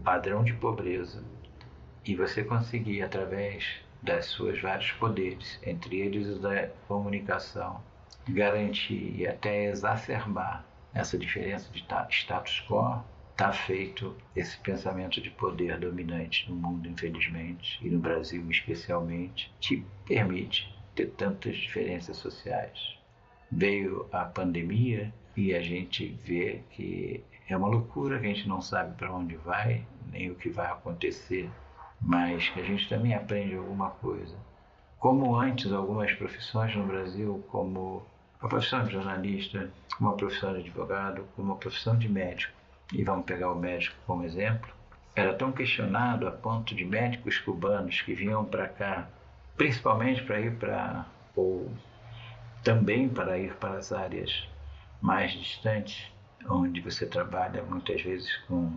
padrão 0.03 0.43
de 0.43 0.53
pobreza 0.53 1.23
e 2.05 2.15
você 2.15 2.43
conseguir, 2.43 3.01
através 3.01 3.83
das 4.03 4.25
suas 4.25 4.59
vários 4.61 4.91
poderes, 4.91 5.59
entre 5.65 6.01
eles 6.01 6.27
o 6.27 6.39
da 6.39 6.67
comunicação, 6.87 7.81
garantir 8.27 9.15
e 9.17 9.25
até 9.25 9.65
exacerbar 9.65 10.65
essa 10.93 11.17
diferença 11.17 11.71
de 11.71 11.85
status 12.09 12.63
quo, 12.67 13.01
está 13.31 13.51
feito 13.51 14.15
esse 14.35 14.57
pensamento 14.59 15.19
de 15.19 15.31
poder 15.31 15.79
dominante 15.79 16.47
no 16.49 16.55
mundo, 16.55 16.87
infelizmente, 16.87 17.79
e 17.81 17.89
no 17.89 17.99
Brasil 17.99 18.45
especialmente, 18.51 19.51
que 19.59 19.83
permite 20.05 20.71
ter 20.93 21.07
tantas 21.11 21.55
diferenças 21.55 22.17
sociais. 22.17 22.95
Veio 23.51 24.07
a 24.11 24.25
pandemia 24.25 25.11
e 25.35 25.55
a 25.55 25.61
gente 25.61 26.07
vê 26.23 26.61
que 26.71 27.23
é 27.49 27.57
uma 27.57 27.67
loucura 27.67 28.17
a 28.17 28.21
gente 28.21 28.47
não 28.47 28.61
sabe 28.61 28.95
para 28.95 29.11
onde 29.11 29.35
vai, 29.37 29.85
nem 30.11 30.29
o 30.29 30.35
que 30.35 30.49
vai 30.49 30.67
acontecer, 30.67 31.49
mas 32.03 32.49
que 32.49 32.59
a 32.59 32.63
gente 32.63 32.89
também 32.89 33.13
aprende 33.13 33.55
alguma 33.55 33.89
coisa. 33.89 34.35
Como 34.99 35.35
antes, 35.35 35.71
algumas 35.71 36.11
profissões 36.13 36.75
no 36.75 36.85
Brasil, 36.85 37.43
como 37.49 38.05
a 38.41 38.47
profissão 38.47 38.83
de 38.83 38.91
jornalista, 38.91 39.69
como 39.97 40.09
a 40.09 40.13
profissão 40.13 40.53
de 40.53 40.59
advogado, 40.59 41.25
como 41.35 41.53
a 41.53 41.55
profissão 41.55 41.97
de 41.97 42.09
médico, 42.09 42.53
e 42.91 43.03
vamos 43.03 43.25
pegar 43.25 43.51
o 43.51 43.55
médico 43.55 43.95
como 44.05 44.23
exemplo, 44.23 44.69
era 45.15 45.33
tão 45.33 45.51
questionado 45.51 46.27
a 46.27 46.31
ponto 46.31 46.75
de 46.75 46.83
médicos 46.83 47.37
cubanos 47.39 48.01
que 48.01 48.13
vinham 48.13 48.43
para 48.43 48.67
cá, 48.67 49.07
principalmente 49.55 50.23
para 50.23 50.39
ir 50.39 50.55
para, 50.55 51.05
ou 51.35 51.71
também 52.63 53.07
para 53.07 53.37
ir 53.37 53.53
para 53.55 53.77
as 53.77 53.91
áreas 53.91 54.47
mais 55.01 55.31
distantes, 55.31 56.11
onde 56.49 56.81
você 56.81 57.05
trabalha 57.05 57.63
muitas 57.63 58.01
vezes 58.01 58.35
com 58.47 58.73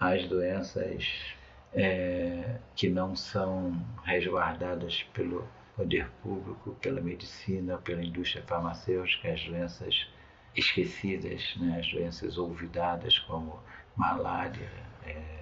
as 0.00 0.26
doenças 0.26 1.36
é, 1.74 2.56
que 2.74 2.88
não 2.88 3.14
são 3.14 3.72
resguardadas 4.04 5.02
pelo 5.14 5.46
poder 5.76 6.10
público, 6.22 6.76
pela 6.80 7.00
medicina, 7.00 7.78
pela 7.78 8.04
indústria 8.04 8.42
farmacêutica, 8.44 9.32
as 9.32 9.42
doenças 9.44 10.08
esquecidas, 10.54 11.56
né, 11.56 11.78
as 11.78 11.90
doenças 11.90 12.36
olvidadas 12.36 13.18
como 13.20 13.58
malária, 13.96 14.68
é, 15.06 15.40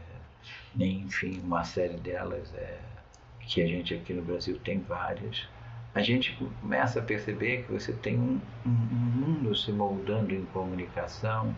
enfim, 0.79 1.41
uma 1.41 1.65
série 1.65 1.97
delas 1.97 2.55
é, 2.55 2.79
que 3.41 3.63
a 3.63 3.67
gente 3.67 3.95
aqui 3.95 4.13
no 4.13 4.23
Brasil 4.23 4.59
tem 4.59 4.81
várias 4.81 5.49
a 5.95 6.03
gente 6.03 6.33
começa 6.61 7.01
a 7.01 7.03
perceber 7.03 7.65
que 7.65 7.73
você 7.73 7.93
tem 7.93 8.17
um, 8.17 8.41
um, 8.65 8.71
mundo 8.71 9.55
se 9.57 9.73
moldando 9.73 10.35
em 10.35 10.45
comunicação 10.47 11.55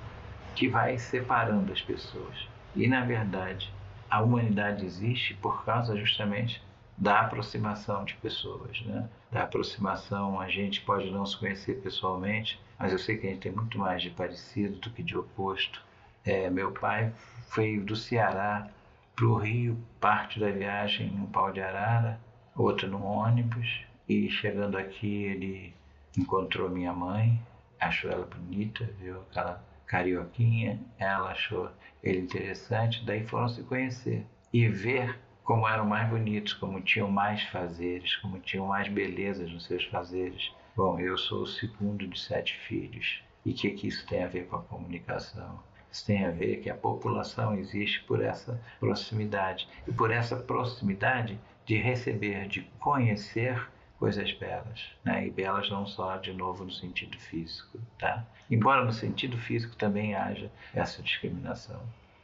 que 0.54 0.68
vai 0.68 0.98
separando 0.98 1.72
as 1.72 1.82
pessoas. 1.82 2.48
E, 2.74 2.88
na 2.88 3.04
verdade, 3.04 3.70
a 4.10 4.20
humanidade 4.20 4.84
existe 4.84 5.34
por 5.34 5.64
causa 5.64 5.96
justamente 5.96 6.62
da 6.98 7.20
aproximação 7.20 8.04
de 8.04 8.14
pessoas, 8.16 8.82
né? 8.82 9.08
da 9.30 9.44
aproximação. 9.44 10.40
A 10.40 10.48
gente 10.48 10.80
pode 10.82 11.10
não 11.10 11.24
se 11.24 11.38
conhecer 11.38 11.80
pessoalmente, 11.80 12.60
mas 12.78 12.92
eu 12.92 12.98
sei 12.98 13.16
que 13.16 13.26
a 13.26 13.30
gente 13.30 13.40
tem 13.40 13.52
muito 13.52 13.78
mais 13.78 14.02
de 14.02 14.10
parecido 14.10 14.78
do 14.78 14.90
que 14.90 15.02
de 15.02 15.16
oposto. 15.16 15.82
É, 16.24 16.50
meu 16.50 16.72
pai 16.72 17.12
veio 17.54 17.84
do 17.84 17.96
Ceará 17.96 18.68
para 19.14 19.26
o 19.26 19.36
Rio, 19.36 19.78
parte 20.00 20.40
da 20.40 20.50
viagem 20.50 21.10
no 21.10 21.26
pau 21.28 21.52
de 21.52 21.60
arara, 21.60 22.20
outra 22.54 22.88
no 22.88 23.02
ônibus, 23.02 23.84
e 24.08 24.28
chegando 24.28 24.76
aqui, 24.76 25.24
ele 25.24 25.74
encontrou 26.18 26.68
minha 26.68 26.92
mãe, 26.92 27.40
achou 27.78 28.10
ela 28.10 28.26
bonita, 28.26 28.84
viu 28.98 29.20
aquela 29.20 29.62
carioquinha, 29.86 30.80
ela 30.98 31.30
achou 31.30 31.70
ele 32.02 32.20
interessante, 32.20 33.04
daí 33.04 33.26
foram 33.26 33.48
se 33.48 33.62
conhecer 33.62 34.24
e 34.52 34.66
ver 34.68 35.18
como 35.44 35.68
eram 35.68 35.84
mais 35.84 36.08
bonitos, 36.08 36.52
como 36.54 36.80
tinham 36.80 37.10
mais 37.10 37.42
fazeres, 37.44 38.16
como 38.16 38.38
tinham 38.38 38.66
mais 38.66 38.88
belezas 38.88 39.50
nos 39.50 39.64
seus 39.64 39.84
fazeres. 39.84 40.52
Bom, 40.76 40.98
eu 41.00 41.18
sou 41.18 41.42
o 41.42 41.46
segundo 41.46 42.06
de 42.06 42.18
sete 42.18 42.56
filhos. 42.56 43.22
E 43.44 43.50
o 43.50 43.54
que, 43.54 43.70
que 43.70 43.88
isso 43.88 44.06
tem 44.06 44.22
a 44.22 44.28
ver 44.28 44.46
com 44.46 44.56
a 44.56 44.62
comunicação? 44.62 45.58
Isso 45.90 46.06
tem 46.06 46.24
a 46.24 46.30
ver 46.30 46.60
que 46.60 46.70
a 46.70 46.74
população 46.74 47.56
existe 47.58 48.00
por 48.04 48.22
essa 48.22 48.60
proximidade. 48.78 49.68
E 49.88 49.92
por 49.92 50.10
essa 50.10 50.36
proximidade 50.36 51.38
de 51.66 51.76
receber, 51.76 52.46
de 52.46 52.62
conhecer 52.78 53.68
coisas 54.00 54.32
belas, 54.32 54.80
né? 55.04 55.26
E 55.26 55.30
belas 55.30 55.70
não 55.70 55.86
só 55.86 56.16
de 56.16 56.32
novo 56.32 56.64
no 56.64 56.72
sentido 56.72 57.18
físico, 57.18 57.78
tá? 57.98 58.24
Embora 58.50 58.82
no 58.82 58.92
sentido 58.92 59.36
físico 59.36 59.76
também 59.76 60.14
haja 60.14 60.50
essa 60.74 61.02
discriminação. 61.02 61.80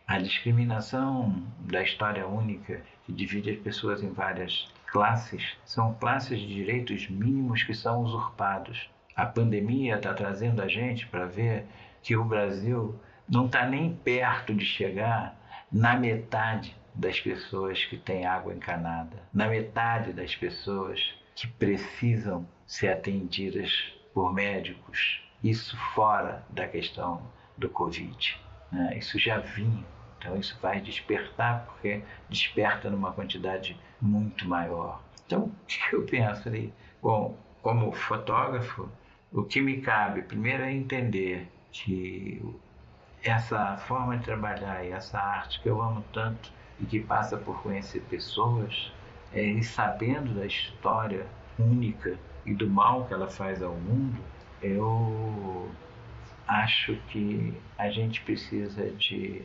A 0.07 0.19
discriminação 0.19 1.43
da 1.61 1.83
história 1.83 2.27
única 2.27 2.81
que 3.05 3.13
divide 3.13 3.51
as 3.51 3.59
pessoas 3.59 4.03
em 4.03 4.11
várias 4.11 4.73
classes 4.87 5.57
são 5.67 5.93
classes 5.95 6.41
de 6.41 6.47
direitos 6.47 7.11
mínimos 7.11 7.63
que 7.63 7.75
são 7.75 8.03
usurpados. 8.03 8.89
A 9.15 9.27
pandemia 9.27 9.97
está 9.97 10.15
trazendo 10.15 10.63
a 10.63 10.69
gente 10.69 11.07
para 11.09 11.27
ver 11.27 11.67
que 12.03 12.17
o 12.17 12.25
Brasil 12.25 12.99
não 13.29 13.47
está 13.47 13.67
nem 13.67 13.95
perto 13.95 14.55
de 14.55 14.65
chegar 14.65 15.37
na 15.71 15.95
metade 15.95 16.75
das 16.95 17.21
pessoas 17.21 17.85
que 17.85 17.99
têm 17.99 18.25
água 18.25 18.55
encanada, 18.55 19.19
na 19.35 19.49
metade 19.49 20.15
das 20.15 20.35
pessoas 20.35 21.15
que 21.37 21.47
precisam 21.47 22.45
ser 22.67 22.89
atendidas 22.89 23.71
por 24.13 24.35
médicos 24.35 25.21
isso 25.43 25.77
fora 25.95 26.45
da 26.51 26.67
questão 26.67 27.23
do 27.57 27.69
Covid. 27.69 28.41
Né? 28.73 28.99
Isso 28.99 29.19
já 29.19 29.39
vinha. 29.39 29.85
Então 30.19 30.37
isso 30.37 30.59
vai 30.61 30.81
despertar, 30.81 31.67
porque 31.67 32.03
desperta 32.29 32.91
numa 32.91 33.13
quantidade 33.13 33.79
muito 34.01 34.49
maior. 34.49 35.01
Então, 35.25 35.53
o 35.63 35.67
que 35.67 35.95
eu 35.95 36.03
penso 36.05 36.49
ali? 36.49 36.73
Bom, 37.01 37.39
como 37.63 37.93
fotógrafo, 37.93 38.89
o 39.33 39.45
que 39.45 39.61
me 39.61 39.81
cabe 39.81 40.23
primeiro 40.23 40.65
é 40.65 40.73
entender 40.73 41.49
que 41.71 42.43
essa 43.23 43.77
forma 43.77 44.17
de 44.17 44.25
trabalhar 44.25 44.85
e 44.85 44.91
essa 44.91 45.19
arte 45.19 45.61
que 45.61 45.69
eu 45.69 45.81
amo 45.81 46.05
tanto 46.13 46.53
e 46.81 46.87
que 46.87 47.01
passa 47.01 47.37
por 47.37 47.63
conhecer 47.63 48.01
pessoas, 48.03 48.93
é, 49.33 49.61
sabendo 49.63 50.35
da 50.35 50.47
história 50.47 51.27
única 51.59 52.19
e 52.45 52.55
do 52.55 52.69
mal 52.69 53.07
que 53.07 53.15
ela 53.15 53.29
faz 53.29 53.63
ao 53.63 53.75
mundo, 53.75 54.21
eu 54.63 55.71
acho 56.47 56.97
que 57.09 57.55
a 57.77 57.91
gente 57.91 58.21
precisa 58.23 58.91
de 58.93 59.43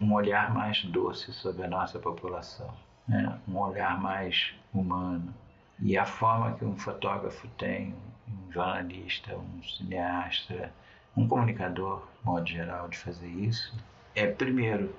um 0.00 0.12
olhar 0.12 0.52
mais 0.52 0.84
doce 0.84 1.32
sobre 1.32 1.64
a 1.64 1.68
nossa 1.68 1.98
população, 1.98 2.72
né? 3.08 3.38
um 3.48 3.56
olhar 3.58 4.00
mais 4.00 4.54
humano. 4.74 5.32
E 5.80 5.96
a 5.96 6.04
forma 6.04 6.52
que 6.54 6.64
um 6.64 6.76
fotógrafo 6.76 7.48
tem, 7.58 7.94
um 8.28 8.52
jornalista, 8.52 9.36
um 9.36 9.62
cineasta, 9.62 10.72
um 11.16 11.26
comunicador, 11.26 12.06
de 12.20 12.26
modo 12.26 12.46
geral, 12.48 12.88
de 12.88 12.98
fazer 12.98 13.28
isso, 13.28 13.74
é 14.14 14.26
primeiro 14.26 14.94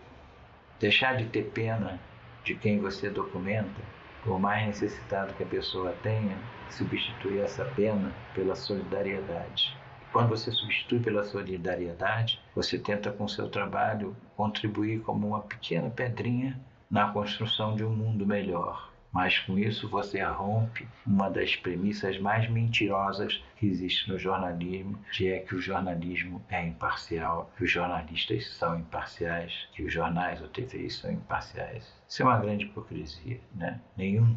deixar 0.79 1.15
de 1.15 1.25
ter 1.25 1.51
pena 1.51 1.99
de 2.43 2.55
quem 2.55 2.79
você 2.79 3.09
documenta, 3.09 3.81
por 4.23 4.39
mais 4.39 4.65
necessitado 4.67 5.33
que 5.33 5.43
a 5.43 5.47
pessoa 5.47 5.91
tenha, 6.01 6.37
substituir 6.69 7.39
essa 7.39 7.65
pena 7.65 8.13
pela 8.33 8.55
solidariedade. 8.55 9.77
Quando 10.11 10.29
você 10.29 10.51
substitui 10.51 10.99
pela 10.99 11.23
solidariedade, 11.23 12.39
você 12.55 12.77
tenta 12.77 13.11
com 13.11 13.27
seu 13.27 13.49
trabalho 13.49 14.15
contribuir 14.37 15.01
como 15.01 15.27
uma 15.27 15.41
pequena 15.41 15.89
pedrinha 15.89 16.59
na 16.89 17.11
construção 17.11 17.75
de 17.75 17.83
um 17.83 17.89
mundo 17.89 18.25
melhor. 18.25 18.92
Mas 19.13 19.37
com 19.37 19.59
isso 19.59 19.87
você 19.87 20.23
rompe 20.23 20.87
uma 21.05 21.29
das 21.29 21.55
premissas 21.55 22.17
mais 22.17 22.49
mentirosas 22.49 23.43
que 23.57 23.67
existe 23.67 24.09
no 24.09 24.17
jornalismo, 24.17 24.99
que 25.11 25.31
é 25.31 25.39
que 25.39 25.53
o 25.53 25.61
jornalismo 25.61 26.43
é 26.49 26.65
imparcial, 26.65 27.51
que 27.55 27.63
os 27.63 27.69
jornalistas 27.69 28.47
são 28.55 28.79
imparciais, 28.79 29.69
que 29.73 29.83
os 29.83 29.93
jornais 29.93 30.41
ou 30.41 30.47
TVs 30.47 30.95
são 30.95 31.11
imparciais. 31.11 31.93
Isso 32.09 32.23
é 32.23 32.25
uma 32.25 32.39
grande 32.39 32.65
hipocrisia, 32.65 33.39
né? 33.53 33.79
Nenhum 33.95 34.35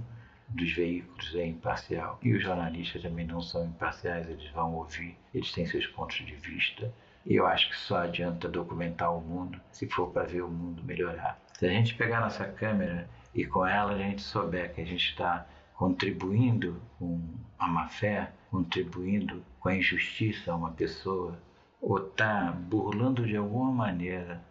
dos 0.48 0.70
veículos 0.72 1.34
é 1.34 1.46
imparcial. 1.46 2.18
E 2.22 2.34
os 2.34 2.42
jornalistas 2.42 3.00
também 3.00 3.26
não 3.26 3.40
são 3.40 3.64
imparciais, 3.64 4.28
eles 4.28 4.50
vão 4.50 4.74
ouvir, 4.74 5.16
eles 5.32 5.50
têm 5.52 5.64
seus 5.66 5.86
pontos 5.86 6.16
de 6.16 6.34
vista. 6.34 6.92
E 7.24 7.34
eu 7.34 7.46
acho 7.46 7.70
que 7.70 7.76
só 7.76 8.02
adianta 8.02 8.46
documentar 8.46 9.16
o 9.16 9.22
mundo 9.22 9.58
se 9.72 9.88
for 9.88 10.10
para 10.10 10.24
ver 10.24 10.42
o 10.42 10.48
mundo 10.48 10.84
melhorar. 10.84 11.40
Se 11.54 11.66
a 11.66 11.70
gente 11.70 11.94
pegar 11.94 12.20
nossa 12.20 12.44
câmera 12.44 13.08
e 13.36 13.44
com 13.44 13.66
ela 13.66 13.92
a 13.92 13.98
gente 13.98 14.22
souber 14.22 14.74
que 14.74 14.80
a 14.80 14.84
gente 14.84 15.10
está 15.10 15.46
contribuindo 15.74 16.80
com 16.98 17.20
a 17.58 17.68
má 17.68 17.86
fé, 17.86 18.32
contribuindo 18.50 19.44
com 19.60 19.68
a 19.68 19.76
injustiça 19.76 20.50
a 20.50 20.56
uma 20.56 20.70
pessoa, 20.70 21.38
ou 21.80 21.98
está 21.98 22.50
burlando 22.50 23.26
de 23.26 23.36
alguma 23.36 23.70
maneira 23.70 24.42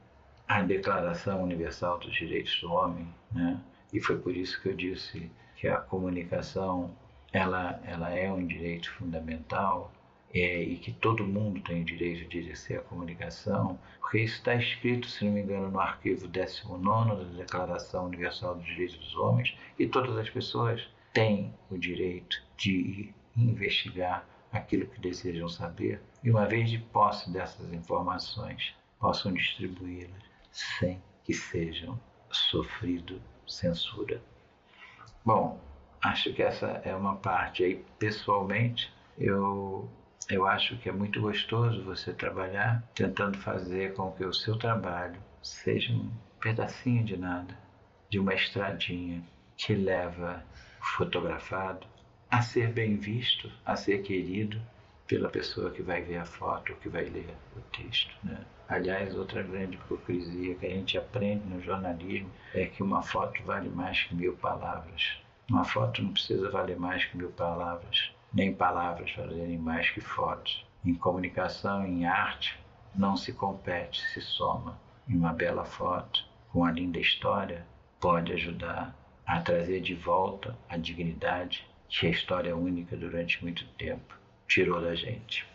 a 0.48 0.62
Declaração 0.62 1.44
Universal 1.44 1.98
dos 1.98 2.14
Direitos 2.14 2.62
do 2.62 2.72
Homem, 2.72 3.08
né? 3.32 3.60
E 3.92 4.00
foi 4.00 4.20
por 4.20 4.36
isso 4.36 4.62
que 4.62 4.70
eu 4.70 4.76
disse 4.76 5.32
que 5.56 5.68
a 5.68 5.78
comunicação 5.78 6.92
ela, 7.34 7.82
ela 7.86 8.12
é 8.12 8.32
um 8.32 8.46
direito 8.46 8.92
fundamental 8.92 9.92
é, 10.36 10.62
e 10.62 10.76
que 10.76 10.92
todo 10.92 11.26
mundo 11.26 11.62
tem 11.62 11.82
o 11.82 11.86
direito 11.86 12.28
de 12.28 12.40
exercer 12.40 12.80
a 12.80 12.82
comunicação, 12.82 13.80
porque 14.02 14.20
isso 14.20 14.36
está 14.36 14.54
escrito, 14.54 15.08
se 15.08 15.24
não 15.24 15.32
me 15.32 15.42
engano, 15.42 15.72
no 15.72 15.80
arquivo 15.80 16.28
19 16.28 17.24
da 17.24 17.38
Declaração 17.38 18.08
Universal 18.08 18.56
dos 18.56 18.66
Direitos 18.66 18.98
dos 18.98 19.16
Homens, 19.16 19.58
e 19.80 19.88
todas 19.88 20.18
as 20.18 20.30
pessoas 20.30 20.86
têm 21.14 21.54
o 21.72 21.78
direito 21.78 22.44
de 22.58 23.14
investigar 23.38 24.28
aquilo 24.52 24.86
que 24.88 25.00
desejam 25.00 25.48
saber, 25.48 26.02
e 26.22 26.30
uma 26.30 26.46
vez 26.46 26.70
de 26.70 26.80
posse 26.80 27.32
dessas 27.32 27.72
informações, 27.72 28.76
possam 29.00 29.32
distribuí-las 29.32 30.22
sem 30.52 31.02
que 31.24 31.34
sejam 31.34 31.98
sofrido 32.30 33.22
censura. 33.48 34.22
Bom, 35.24 35.60
acho 36.04 36.34
que 36.34 36.44
essa 36.44 36.82
é 36.84 36.94
uma 36.94 37.16
parte 37.16 37.64
aí, 37.64 37.86
pessoalmente, 37.98 38.94
eu, 39.18 39.90
eu 40.30 40.48
acho 40.48 40.78
que 40.78 40.90
é 40.90 40.92
muito 40.92 41.22
gostoso 41.22 41.84
você 41.84 42.12
trabalhar 42.12 42.84
tentando 42.96 43.38
fazer 43.38 43.94
com 43.94 44.12
que 44.12 44.26
o 44.26 44.34
seu 44.34 44.58
trabalho 44.58 45.20
seja 45.42 45.94
um 45.94 46.10
pedacinho 46.40 47.04
de 47.04 47.16
nada, 47.16 47.56
de 48.10 48.18
uma 48.20 48.34
estradinha 48.34 49.24
que 49.56 49.76
leva 49.76 50.44
o 50.82 50.86
fotografado 50.86 51.86
a 52.30 52.42
ser 52.42 52.72
bem 52.72 52.98
visto, 52.98 53.52
a 53.66 53.76
ser 53.76 54.02
querido 54.02 54.60
pela 55.08 55.30
pessoa 55.30 55.70
que 55.70 55.84
vai 55.84 56.02
ver 56.02 56.18
a 56.18 56.26
foto 56.26 56.76
que 56.76 56.90
vai 56.90 57.06
ler 57.06 57.30
o 57.56 57.62
texto. 57.62 58.12
Né? 58.24 58.44
Aliás, 58.68 59.16
outra 59.16 59.44
grande 59.44 59.76
hipocrisia 59.76 60.56
que 60.56 60.66
a 60.66 60.70
gente 60.70 60.98
aprende 60.98 61.46
no 61.46 61.62
jornalismo 61.62 62.32
é 62.54 62.66
que 62.66 62.82
uma 62.82 63.04
foto 63.04 63.44
vale 63.44 63.70
mais 63.70 64.04
que 64.04 64.16
mil 64.16 64.36
palavras. 64.38 65.20
Uma 65.48 65.64
foto 65.64 66.02
não 66.02 66.12
precisa 66.12 66.50
valer 66.50 66.78
mais 66.78 67.06
que 67.06 67.16
mil 67.16 67.30
palavras, 67.30 68.12
nem 68.36 68.54
palavras 68.54 69.16
valerem 69.16 69.58
mais 69.58 69.90
que 69.90 70.02
fotos. 70.02 70.66
Em 70.84 70.94
comunicação, 70.94 71.88
em 71.88 72.06
arte, 72.06 72.60
não 72.94 73.16
se 73.16 73.32
compete, 73.32 74.02
se 74.10 74.22
soma. 74.22 74.78
E 75.08 75.16
uma 75.16 75.32
bela 75.32 75.64
foto, 75.64 76.26
com 76.52 76.60
uma 76.60 76.72
linda 76.72 77.00
história, 77.00 77.66
pode 78.00 78.34
ajudar 78.34 78.94
a 79.26 79.40
trazer 79.40 79.80
de 79.80 79.96
volta 79.96 80.56
a 80.68 80.76
dignidade 80.76 81.66
que 81.88 82.08
a 82.08 82.10
história 82.10 82.56
única 82.56 82.98
durante 82.98 83.42
muito 83.42 83.66
tempo 83.78 84.18
tirou 84.48 84.82
da 84.82 84.94
gente. 84.94 85.48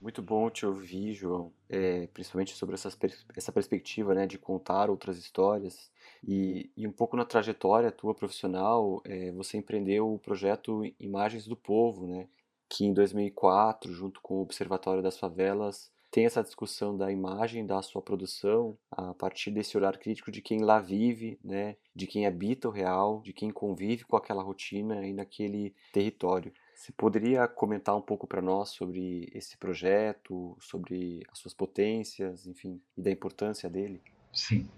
Muito 0.00 0.20
bom 0.22 0.50
te 0.50 0.66
ouvir, 0.66 1.14
João, 1.14 1.52
é, 1.68 2.06
principalmente 2.08 2.54
sobre 2.54 2.74
essas, 2.74 2.96
essa 3.34 3.50
perspectiva 3.50 4.14
né, 4.14 4.26
de 4.26 4.38
contar 4.38 4.90
outras 4.90 5.16
histórias. 5.16 5.90
E, 6.26 6.70
e 6.76 6.86
um 6.86 6.92
pouco 6.92 7.16
na 7.16 7.24
trajetória 7.24 7.90
tua 7.90 8.14
profissional, 8.14 9.00
é, 9.04 9.32
você 9.32 9.56
empreendeu 9.56 10.12
o 10.12 10.18
projeto 10.18 10.82
Imagens 11.00 11.46
do 11.46 11.56
Povo, 11.56 12.06
né, 12.06 12.28
que 12.68 12.84
em 12.84 12.92
2004, 12.92 13.92
junto 13.92 14.20
com 14.20 14.34
o 14.34 14.42
Observatório 14.42 15.02
das 15.02 15.18
Favelas, 15.18 15.90
tem 16.10 16.26
essa 16.26 16.42
discussão 16.42 16.96
da 16.96 17.10
imagem 17.10 17.66
da 17.66 17.82
sua 17.82 18.00
produção 18.00 18.76
a 18.90 19.12
partir 19.14 19.50
desse 19.50 19.76
olhar 19.76 19.98
crítico 19.98 20.30
de 20.30 20.40
quem 20.40 20.62
lá 20.62 20.78
vive, 20.78 21.38
né, 21.42 21.76
de 21.94 22.06
quem 22.06 22.26
habita 22.26 22.68
o 22.68 22.70
real, 22.70 23.20
de 23.22 23.32
quem 23.32 23.50
convive 23.50 24.04
com 24.04 24.16
aquela 24.16 24.42
rotina 24.42 25.06
e 25.06 25.12
naquele 25.12 25.74
território. 25.92 26.52
Você 26.76 26.92
poderia 26.92 27.48
comentar 27.48 27.96
um 27.96 28.02
pouco 28.02 28.26
para 28.26 28.42
nós 28.42 28.68
sobre 28.68 29.30
esse 29.34 29.56
projeto, 29.56 30.54
sobre 30.60 31.26
as 31.32 31.38
suas 31.38 31.54
potências, 31.54 32.46
enfim, 32.46 32.78
e 32.94 33.00
da 33.00 33.10
importância 33.10 33.68
dele? 33.70 34.02
Sim. 34.30 34.68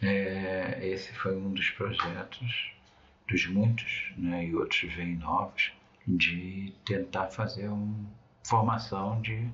É, 0.00 0.78
esse 0.80 1.12
foi 1.14 1.36
um 1.36 1.52
dos 1.52 1.68
projetos, 1.70 2.72
dos 3.28 3.44
muitos, 3.48 4.12
né, 4.16 4.46
e 4.46 4.54
outros 4.54 4.94
vêm 4.94 5.16
novos, 5.16 5.72
de 6.06 6.72
tentar 6.86 7.26
fazer 7.26 7.66
uma 7.66 8.08
formação 8.44 9.20
de 9.20 9.50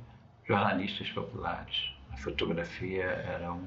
jornalistas 0.46 1.08
populares. 1.08 1.90
A 2.10 2.18
fotografia 2.18 3.04
era 3.04 3.50
um, 3.50 3.66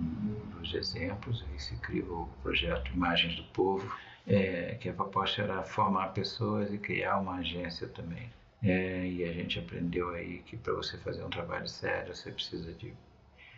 um 0.00 0.58
dos 0.58 0.72
exemplos, 0.72 1.44
aí 1.50 1.60
se 1.60 1.76
criou 1.76 2.22
o 2.22 2.42
projeto 2.42 2.90
Imagens 2.94 3.36
do 3.36 3.44
Povo, 3.52 3.94
é, 4.26 4.76
que 4.80 4.88
a 4.88 4.92
proposta 4.92 5.42
era 5.42 5.62
formar 5.62 6.08
pessoas 6.08 6.72
e 6.72 6.78
criar 6.78 7.18
uma 7.18 7.36
agência 7.36 7.88
também. 7.88 8.30
É, 8.62 9.06
e 9.06 9.24
a 9.24 9.32
gente 9.32 9.58
aprendeu 9.58 10.10
aí 10.10 10.42
que 10.44 10.56
para 10.56 10.74
você 10.74 10.98
fazer 10.98 11.24
um 11.24 11.30
trabalho 11.30 11.66
sério 11.66 12.14
você 12.14 12.30
precisa 12.30 12.72
de 12.74 12.92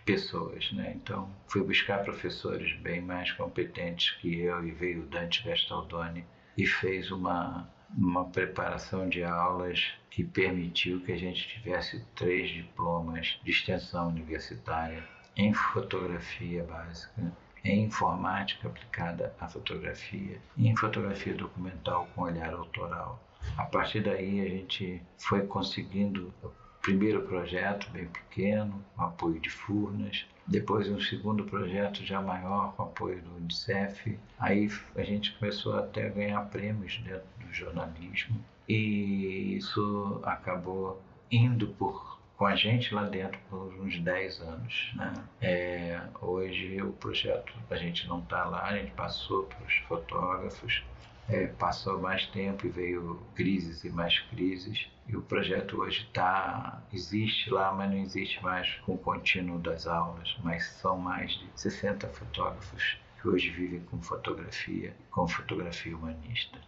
pessoas, 0.04 0.70
né? 0.72 0.92
Então 0.96 1.28
fui 1.48 1.62
buscar 1.62 2.04
professores 2.04 2.76
bem 2.80 3.00
mais 3.00 3.32
competentes 3.32 4.12
que 4.20 4.40
eu 4.40 4.66
e 4.66 4.70
veio 4.70 5.02
o 5.02 5.06
Dante 5.06 5.42
Gastaldoni 5.44 6.24
e 6.56 6.66
fez 6.66 7.10
uma 7.10 7.68
uma 7.96 8.24
preparação 8.24 9.06
de 9.08 9.22
aulas 9.22 9.92
que 10.10 10.24
permitiu 10.24 11.00
que 11.00 11.12
a 11.12 11.16
gente 11.16 11.46
tivesse 11.48 12.02
três 12.14 12.50
diplomas 12.50 13.38
de 13.44 13.50
extensão 13.50 14.08
universitária 14.08 15.06
em 15.36 15.52
fotografia 15.52 16.64
básica 16.64 17.32
em 17.64 17.84
informática 17.84 18.68
aplicada 18.68 19.34
à 19.40 19.48
fotografia 19.48 20.40
e 20.56 20.68
em 20.68 20.76
fotografia 20.76 21.34
documental 21.34 22.08
com 22.14 22.22
olhar 22.22 22.52
autoral. 22.52 23.22
A 23.56 23.64
partir 23.64 24.00
daí 24.02 24.40
a 24.40 24.48
gente 24.48 25.02
foi 25.18 25.46
conseguindo 25.46 26.32
o 26.42 26.50
primeiro 26.80 27.22
projeto 27.22 27.90
bem 27.90 28.06
pequeno, 28.06 28.82
com 28.96 29.02
apoio 29.02 29.40
de 29.40 29.50
Furnas, 29.50 30.26
depois 30.46 30.88
um 30.88 31.00
segundo 31.00 31.44
projeto 31.44 32.04
já 32.04 32.20
maior 32.20 32.74
com 32.74 32.82
apoio 32.82 33.22
do 33.22 33.36
Unicef. 33.36 34.18
Aí 34.38 34.68
a 34.96 35.02
gente 35.02 35.32
começou 35.38 35.76
até 35.78 36.06
a 36.06 36.10
ganhar 36.10 36.40
prêmios 36.46 36.98
dentro 36.98 37.26
do 37.40 37.52
jornalismo 37.52 38.42
e 38.68 39.56
isso 39.56 40.20
acabou 40.24 41.00
indo 41.30 41.68
por 41.68 42.11
com 42.36 42.46
a 42.46 42.56
gente 42.56 42.94
lá 42.94 43.04
dentro 43.04 43.38
por 43.48 43.72
uns 43.80 43.98
10 44.00 44.40
anos. 44.40 44.92
Né? 44.96 45.12
É, 45.40 46.00
hoje 46.20 46.80
o 46.82 46.92
projeto, 46.92 47.52
a 47.70 47.76
gente 47.76 48.06
não 48.08 48.20
está 48.20 48.44
lá, 48.44 48.64
a 48.64 48.76
gente 48.76 48.90
passou 48.92 49.44
para 49.44 49.64
os 49.64 49.74
fotógrafos, 49.88 50.84
é, 51.28 51.46
passou 51.46 52.00
mais 52.00 52.26
tempo 52.26 52.66
e 52.66 52.70
veio 52.70 53.22
crises 53.34 53.84
e 53.84 53.90
mais 53.90 54.18
crises. 54.30 54.88
E 55.08 55.16
o 55.16 55.22
projeto 55.22 55.80
hoje 55.80 56.04
está 56.04 56.82
existe 56.92 57.50
lá, 57.50 57.72
mas 57.72 57.90
não 57.90 57.98
existe 57.98 58.42
mais 58.42 58.74
com 58.86 58.94
o 58.94 58.98
contínuo 58.98 59.58
das 59.58 59.86
aulas, 59.86 60.36
mas 60.42 60.64
são 60.64 60.96
mais 60.98 61.32
de 61.32 61.48
60 61.54 62.08
fotógrafos 62.08 62.98
que 63.20 63.28
hoje 63.28 63.50
vivem 63.50 63.80
com 63.84 64.00
fotografia, 64.02 64.96
com 65.10 65.28
fotografia 65.28 65.96
humanista 65.96 66.58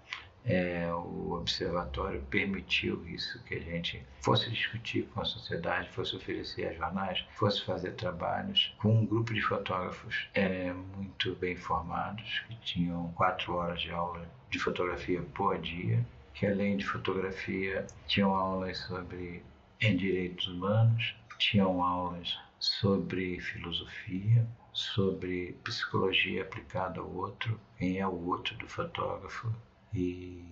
é, 0.44 0.92
o 0.92 1.32
observatório 1.32 2.20
permitiu 2.28 3.06
isso, 3.08 3.42
que 3.44 3.54
a 3.54 3.60
gente 3.60 4.04
fosse 4.20 4.50
discutir 4.50 5.08
com 5.14 5.22
a 5.22 5.24
sociedade, 5.24 5.88
fosse 5.90 6.14
oferecer 6.14 6.66
a 6.66 6.72
jornais, 6.74 7.24
fosse 7.30 7.64
fazer 7.64 7.92
trabalhos 7.92 8.74
com 8.78 8.94
um 8.94 9.06
grupo 9.06 9.32
de 9.32 9.40
fotógrafos 9.40 10.28
é, 10.34 10.72
muito 10.72 11.34
bem 11.36 11.56
formados, 11.56 12.42
que 12.46 12.56
tinham 12.56 13.10
quatro 13.12 13.54
horas 13.54 13.80
de 13.80 13.90
aula 13.90 14.28
de 14.50 14.58
fotografia 14.58 15.22
por 15.34 15.58
dia, 15.58 16.04
que 16.34 16.46
além 16.46 16.76
de 16.76 16.84
fotografia 16.84 17.86
tinham 18.06 18.34
aulas 18.34 18.78
sobre 18.78 19.42
em 19.80 19.96
direitos 19.96 20.46
humanos, 20.46 21.14
tinham 21.38 21.82
aulas 21.82 22.38
sobre 22.58 23.40
filosofia, 23.40 24.46
sobre 24.72 25.52
psicologia 25.64 26.42
aplicada 26.42 27.00
ao 27.00 27.10
outro, 27.10 27.58
quem 27.78 27.98
é 27.98 28.06
o 28.06 28.26
outro 28.26 28.56
do 28.56 28.66
fotógrafo, 28.66 29.52
e 29.94 30.44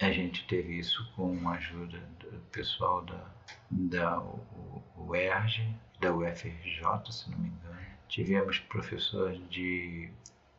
a 0.00 0.10
gente 0.10 0.46
teve 0.46 0.78
isso 0.78 1.10
com 1.16 1.48
a 1.48 1.52
ajuda 1.52 1.98
do 2.20 2.38
pessoal 2.52 3.02
da, 3.02 3.26
da 3.70 4.22
UERJ, 4.96 5.74
da 6.00 6.14
UFRJ, 6.14 6.82
se 7.10 7.30
não 7.30 7.38
me 7.38 7.48
engano. 7.48 7.80
Tivemos 8.08 8.58
professores 8.58 9.40
de 9.48 10.10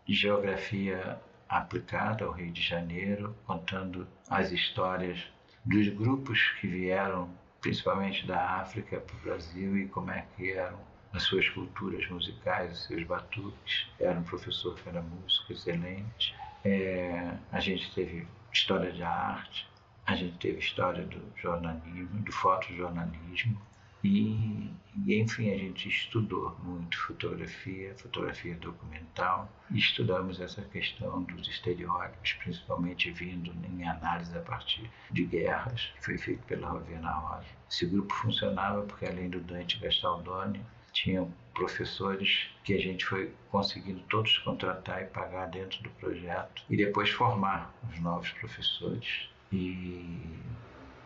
geografia 0.08 1.19
aplicada 1.47 2.25
ao 2.25 2.32
Rio 2.32 2.51
de 2.51 2.62
Janeiro, 2.62 3.36
contando 3.45 4.08
as 4.30 4.51
histórias 4.51 5.19
dos 5.65 5.89
grupos 5.89 6.39
que 6.60 6.67
vieram, 6.67 7.30
principalmente 7.60 8.25
da 8.25 8.62
África 8.62 8.99
para 8.99 9.15
o 9.15 9.19
Brasil 9.19 9.77
e 9.77 9.88
como 9.88 10.12
é 10.12 10.25
que 10.36 10.51
eram 10.51 10.80
as 11.13 11.23
suas 11.23 11.47
culturas 11.49 12.08
musicais, 12.10 12.71
os 12.71 12.84
seus 12.86 13.04
batuques. 13.04 13.88
Era 13.99 14.17
um 14.17 14.23
professor 14.23 14.75
que 14.75 14.88
era 14.88 15.01
músico 15.01 15.51
excelente. 15.51 16.34
É, 16.63 17.34
a 17.52 17.60
gente 17.60 17.93
teve 17.93 18.28
história 18.54 18.91
de 18.91 19.04
arte, 19.04 19.67
a 20.06 20.15
gente 20.15 20.38
teve 20.38 20.60
história 20.60 21.04
do 21.06 21.21
jornalismo, 21.38 22.21
do 22.21 22.32
fotojornalismo 22.32 23.60
e, 24.04 24.69
e 25.06 25.19
enfim 25.19 25.52
a 25.52 25.58
gente 25.58 25.88
estudou 25.88 26.58
muito 26.63 26.97
fotografia, 26.97 27.93
fotografia 27.95 28.56
documental 28.56 29.47
e 29.69 29.78
estudamos 29.78 30.39
essa 30.39 30.62
questão 30.63 31.24
dos 31.24 31.47
estereótipos, 31.47 32.34
principalmente 32.34 33.12
vindo 33.12 33.54
em 33.65 33.88
análise 33.88 34.36
a 34.36 34.41
partir 34.41 34.89
de 35.12 35.26
guerras, 35.26 35.91
que 35.95 36.06
foi 36.06 36.17
feito 36.17 36.43
pela 36.43 36.67
Rovena 36.67 37.12
Rosa. 37.12 37.45
Esse 37.69 37.86
grupo 37.86 38.13
funcionava 38.13 38.82
porque 38.84 39.06
além 39.06 39.30
do 39.30 39.39
Dante 39.39 39.80
Gastaldoni 39.80 40.62
tinham 40.91 41.32
professores 41.54 42.50
que 42.64 42.74
a 42.74 42.80
gente 42.80 43.06
foi 43.06 43.34
conseguindo 43.50 44.00
todos 44.10 44.38
contratar 44.40 45.02
e 45.02 45.06
pagar 45.06 45.48
dentro 45.48 45.82
do 45.84 45.90
projeto 45.92 46.64
e 46.70 46.78
depois 46.78 47.10
formar 47.10 47.74
os 47.90 48.00
novos 48.00 48.30
professores. 48.32 49.30
E, 49.52 50.20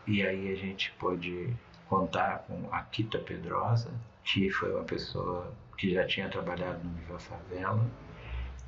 e 0.05 0.25
aí 0.25 0.51
a 0.51 0.55
gente 0.55 0.91
pôde 0.99 1.53
contar 1.89 2.39
com 2.47 2.69
a 2.71 2.81
Kita 2.81 3.19
Pedrosa, 3.19 3.91
que 4.23 4.49
foi 4.49 4.71
uma 4.71 4.83
pessoa 4.83 5.51
que 5.77 5.93
já 5.93 6.05
tinha 6.05 6.29
trabalhado 6.29 6.83
no 6.83 6.93
Viva 6.95 7.19
Favela, 7.19 7.85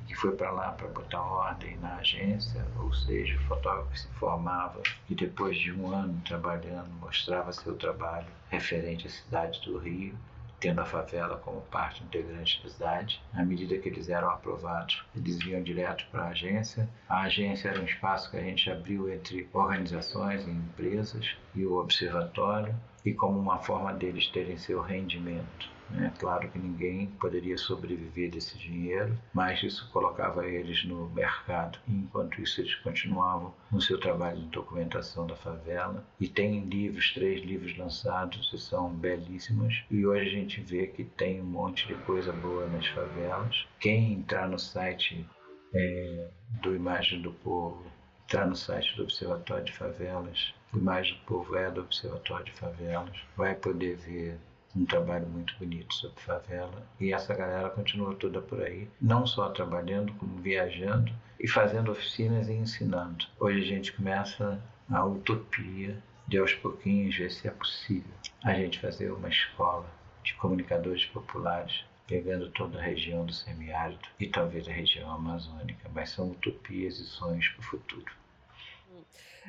que 0.06 0.14
foi 0.14 0.32
para 0.32 0.50
lá 0.50 0.72
para 0.72 0.88
botar 0.88 1.20
ordem 1.20 1.76
na 1.78 1.96
agência, 1.96 2.66
ou 2.78 2.92
seja, 2.92 3.36
o 3.36 3.40
fotógrafo 3.42 3.96
se 3.96 4.08
formava 4.14 4.80
e 5.08 5.14
depois 5.14 5.56
de 5.58 5.72
um 5.72 5.92
ano 5.92 6.20
trabalhando 6.24 6.88
mostrava 7.00 7.52
seu 7.52 7.76
trabalho 7.76 8.26
referente 8.48 9.06
à 9.06 9.10
cidade 9.10 9.60
do 9.60 9.78
Rio 9.78 10.16
tendo 10.60 10.80
a 10.80 10.84
favela 10.84 11.36
como 11.38 11.60
parte 11.62 12.02
integrante 12.02 12.62
da 12.62 12.68
cidade. 12.68 13.22
À 13.34 13.44
medida 13.44 13.78
que 13.78 13.88
eles 13.88 14.08
eram 14.08 14.30
aprovados, 14.30 15.04
eles 15.16 15.40
iam 15.46 15.62
direto 15.62 16.06
para 16.10 16.24
a 16.24 16.28
agência. 16.28 16.88
A 17.08 17.22
agência 17.22 17.68
era 17.68 17.80
um 17.80 17.84
espaço 17.84 18.30
que 18.30 18.36
a 18.36 18.42
gente 18.42 18.70
abriu 18.70 19.12
entre 19.12 19.48
organizações 19.52 20.46
e 20.46 20.50
empresas 20.50 21.36
e 21.54 21.64
o 21.64 21.78
observatório, 21.78 22.74
e 23.04 23.12
como 23.12 23.38
uma 23.38 23.58
forma 23.58 23.92
deles 23.94 24.28
terem 24.28 24.56
seu 24.58 24.80
rendimento 24.80 25.77
é 25.96 26.10
claro 26.18 26.48
que 26.50 26.58
ninguém 26.58 27.06
poderia 27.06 27.56
sobreviver 27.56 28.30
desse 28.30 28.58
dinheiro, 28.58 29.16
mas 29.32 29.62
isso 29.62 29.88
colocava 29.90 30.46
eles 30.46 30.84
no 30.84 31.08
mercado. 31.10 31.78
Enquanto 31.88 32.40
isso, 32.40 32.60
eles 32.60 32.74
continuavam 32.76 33.54
no 33.70 33.80
seu 33.80 33.98
trabalho 33.98 34.40
de 34.40 34.48
documentação 34.48 35.26
da 35.26 35.36
favela. 35.36 36.06
E 36.20 36.28
tem 36.28 36.60
livros, 36.64 37.12
três 37.12 37.42
livros 37.42 37.76
lançados, 37.76 38.50
que 38.50 38.58
são 38.58 38.90
belíssimos. 38.90 39.84
E 39.90 40.06
hoje 40.06 40.28
a 40.28 40.30
gente 40.30 40.60
vê 40.60 40.86
que 40.88 41.04
tem 41.04 41.40
um 41.40 41.46
monte 41.46 41.86
de 41.86 41.94
coisa 41.94 42.32
boa 42.32 42.66
nas 42.66 42.86
favelas. 42.88 43.66
Quem 43.80 44.12
entrar 44.12 44.48
no 44.48 44.58
site 44.58 45.26
é, 45.74 46.28
do 46.62 46.74
Imagem 46.74 47.22
do 47.22 47.32
Povo, 47.32 47.84
entrar 48.24 48.46
no 48.46 48.56
site 48.56 48.94
do 48.96 49.04
Observatório 49.04 49.64
de 49.64 49.72
Favelas, 49.72 50.54
Imagem 50.74 51.14
do 51.14 51.24
Povo 51.24 51.56
é 51.56 51.70
do 51.70 51.80
Observatório 51.80 52.44
de 52.44 52.52
Favelas, 52.52 53.18
vai 53.36 53.54
poder 53.54 53.96
ver 53.96 54.38
um 54.76 54.84
trabalho 54.84 55.26
muito 55.26 55.56
bonito 55.58 55.94
sobre 55.94 56.20
favela. 56.20 56.86
E 57.00 57.12
essa 57.12 57.34
galera 57.34 57.70
continua 57.70 58.14
toda 58.14 58.40
por 58.40 58.62
aí, 58.62 58.88
não 59.00 59.26
só 59.26 59.48
trabalhando, 59.50 60.12
como 60.14 60.36
viajando 60.38 61.12
e 61.40 61.48
fazendo 61.48 61.90
oficinas 61.90 62.48
e 62.48 62.52
ensinando. 62.52 63.26
Hoje 63.38 63.60
a 63.62 63.66
gente 63.66 63.92
começa 63.92 64.60
a 64.90 65.04
utopia 65.04 65.96
de 66.26 66.38
aos 66.38 66.52
pouquinhos 66.54 67.16
ver 67.16 67.30
se 67.30 67.48
é 67.48 67.50
possível 67.50 68.12
a 68.44 68.52
gente 68.52 68.78
fazer 68.78 69.10
uma 69.10 69.28
escola 69.28 69.86
de 70.22 70.34
comunicadores 70.34 71.04
populares 71.06 71.84
pegando 72.06 72.50
toda 72.50 72.78
a 72.78 72.82
região 72.82 73.24
do 73.24 73.32
semiárido 73.32 74.00
e 74.18 74.26
talvez 74.26 74.66
a 74.66 74.72
região 74.72 75.10
amazônica, 75.10 75.90
mas 75.94 76.10
são 76.10 76.30
utopias 76.30 76.98
e 76.98 77.04
sonhos 77.04 77.48
para 77.48 77.60
o 77.60 77.64
futuro. 77.64 78.12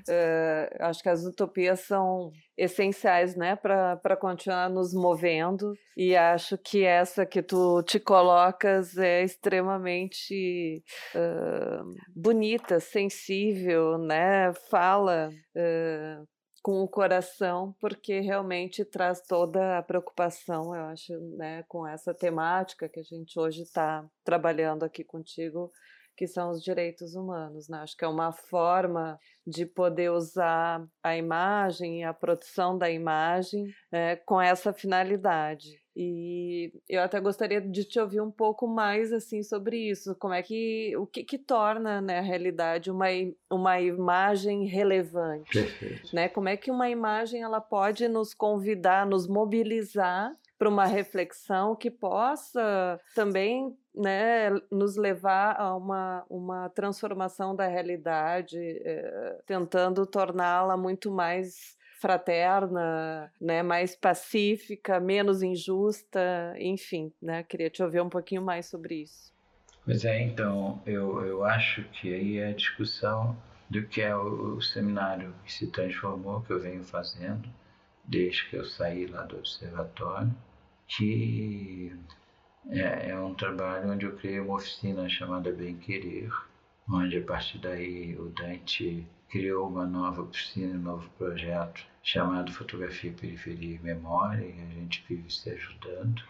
Uh, 0.08 0.84
acho 0.84 1.02
que 1.02 1.10
as 1.10 1.24
utopias 1.24 1.82
são 1.82 2.32
essenciais, 2.58 3.36
né, 3.36 3.56
para 3.56 4.18
continuar 4.18 4.70
nos 4.70 4.94
movendo. 4.94 5.74
E 5.96 6.16
acho 6.16 6.58
que 6.58 6.84
essa 6.84 7.26
que 7.26 7.42
tu 7.42 7.82
te 7.84 8.00
colocas 8.00 8.98
é 8.98 9.24
extremamente 9.24 10.84
uh, 11.16 11.96
bonita, 12.16 12.80
sensível, 12.80 13.98
né? 13.98 14.54
Fala 14.70 15.30
uh, 15.30 16.28
com 16.62 16.82
o 16.84 16.88
coração, 16.88 17.74
porque 17.80 18.20
realmente 18.20 18.84
traz 18.84 19.22
toda 19.22 19.78
a 19.78 19.84
preocupação, 19.84 20.76
eu 20.76 20.84
acho, 20.86 21.14
né, 21.38 21.64
com 21.68 21.88
essa 21.88 22.14
temática 22.14 22.90
que 22.90 23.00
a 23.00 23.04
gente 23.04 23.40
hoje 23.40 23.62
está 23.62 24.06
trabalhando 24.24 24.84
aqui 24.84 25.04
contigo 25.04 25.72
que 26.20 26.28
são 26.28 26.50
os 26.50 26.62
direitos 26.62 27.16
humanos. 27.16 27.70
Né? 27.70 27.78
Acho 27.78 27.96
que 27.96 28.04
é 28.04 28.08
uma 28.08 28.34
forma 28.34 29.18
de 29.48 29.66
poder 29.66 30.12
usar 30.12 30.86
a 31.02 31.16
imagem 31.16 32.02
e 32.02 32.04
a 32.04 32.14
produção 32.14 32.78
da 32.78 32.92
imagem 32.92 33.74
né, 33.90 34.18
com 34.18 34.42
essa 34.42 34.74
finalidade. 34.74 35.82
E 35.96 36.74
eu 36.90 37.02
até 37.02 37.22
gostaria 37.22 37.62
de 37.62 37.86
te 37.86 38.02
ouvir 38.02 38.20
um 38.20 38.30
pouco 38.30 38.68
mais 38.68 39.14
assim 39.14 39.42
sobre 39.42 39.78
isso, 39.90 40.14
como 40.16 40.34
é 40.34 40.44
que 40.44 40.94
o 40.98 41.08
que, 41.08 41.24
que 41.24 41.38
torna 41.38 42.02
né, 42.02 42.20
a 42.20 42.22
realidade 42.22 42.92
uma, 42.92 43.08
uma 43.50 43.80
imagem 43.80 44.66
relevante, 44.66 45.52
Perfeito. 45.54 46.14
né? 46.14 46.28
Como 46.28 46.50
é 46.50 46.58
que 46.58 46.70
uma 46.70 46.90
imagem 46.90 47.44
ela 47.44 47.62
pode 47.62 48.10
nos 48.10 48.34
convidar, 48.34 49.06
nos 49.06 49.26
mobilizar 49.26 50.36
para 50.58 50.68
uma 50.68 50.86
reflexão 50.86 51.74
que 51.74 51.90
possa 51.90 53.00
também 53.16 53.74
né, 54.00 54.50
nos 54.72 54.96
levar 54.96 55.60
a 55.60 55.76
uma, 55.76 56.26
uma 56.30 56.70
transformação 56.70 57.54
da 57.54 57.68
realidade, 57.68 58.58
é, 58.58 59.42
tentando 59.46 60.06
torná-la 60.06 60.78
muito 60.78 61.12
mais 61.12 61.78
fraterna, 62.00 63.30
né, 63.42 63.62
mais 63.62 63.98
pacífica, 63.98 65.02
menos 65.02 65.44
injusta, 65.44 66.56
enfim, 66.58 67.12
né, 67.22 67.44
queria 67.44 67.70
te 67.70 67.84
ouvir 67.84 68.00
um 68.00 68.08
pouquinho 68.10 68.42
mais 68.42 68.68
sobre 68.68 69.04
isso. 69.04 69.34
Pois 69.84 70.06
é, 70.06 70.22
então, 70.22 70.82
eu, 70.86 71.26
eu 71.26 71.44
acho 71.44 71.84
que 71.90 72.14
aí 72.14 72.38
é 72.38 72.50
a 72.50 72.54
discussão 72.54 73.36
do 73.70 73.86
que 73.86 74.02
é 74.02 74.16
o, 74.16 74.56
o 74.56 74.62
seminário 74.62 75.36
que 75.44 75.52
se 75.52 75.68
transformou, 75.68 76.42
que 76.42 76.54
eu 76.54 76.60
venho 76.60 76.84
fazendo 76.84 77.50
desde 78.06 78.50
que 78.50 78.56
eu 78.56 78.66
saí 78.66 79.06
lá 79.06 79.24
do 79.24 79.38
observatório, 79.38 80.34
que 80.88 81.94
é, 82.70 83.10
é 83.10 83.20
um 83.20 83.34
trabalho 83.34 83.92
onde 83.92 84.06
eu 84.06 84.16
criei 84.16 84.40
uma 84.40 84.56
oficina 84.56 85.10
chamada 85.10 85.52
Bem 85.52 85.76
Querer, 85.78 86.32
onde 86.90 87.18
a 87.18 87.24
partir 87.24 87.58
daí 87.60 88.16
o 88.16 88.30
Dante 88.30 89.06
criou 89.30 89.68
uma 89.68 89.86
nova 89.86 90.22
oficina, 90.22 90.78
um 90.78 90.82
novo 90.82 91.10
projeto 91.18 91.86
chamado 92.04 92.52
Fotografia, 92.52 93.12
Periferia 93.12 93.76
e 93.76 93.80
Memória, 93.80 94.46
e 94.46 94.62
a 94.62 94.74
gente 94.74 95.04
vive 95.08 95.32
se 95.32 95.50
ajudando. 95.50 96.22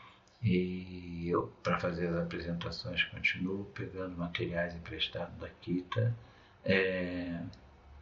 E 0.41 1.27
eu, 1.27 1.51
para 1.63 1.79
fazer 1.79 2.07
as 2.07 2.15
apresentações, 2.15 3.03
continuo 3.05 3.65
pegando 3.73 4.17
materiais 4.17 4.73
emprestados 4.75 5.37
da 5.37 5.49
Kita. 5.61 6.15
É, 6.63 7.41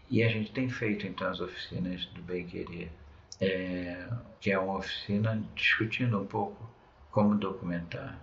e 0.09 0.23
a 0.23 0.29
gente 0.29 0.51
tem 0.51 0.69
feito 0.69 1.07
então 1.07 1.29
as 1.29 1.39
oficinas 1.39 2.05
do 2.07 2.21
Bem 2.21 2.45
Querer, 2.45 2.91
é, 3.41 4.07
que 4.39 4.51
é 4.51 4.59
uma 4.59 4.77
oficina 4.77 5.43
discutindo 5.55 6.19
um 6.19 6.25
pouco 6.25 6.69
como 7.11 7.35
documentar, 7.35 8.19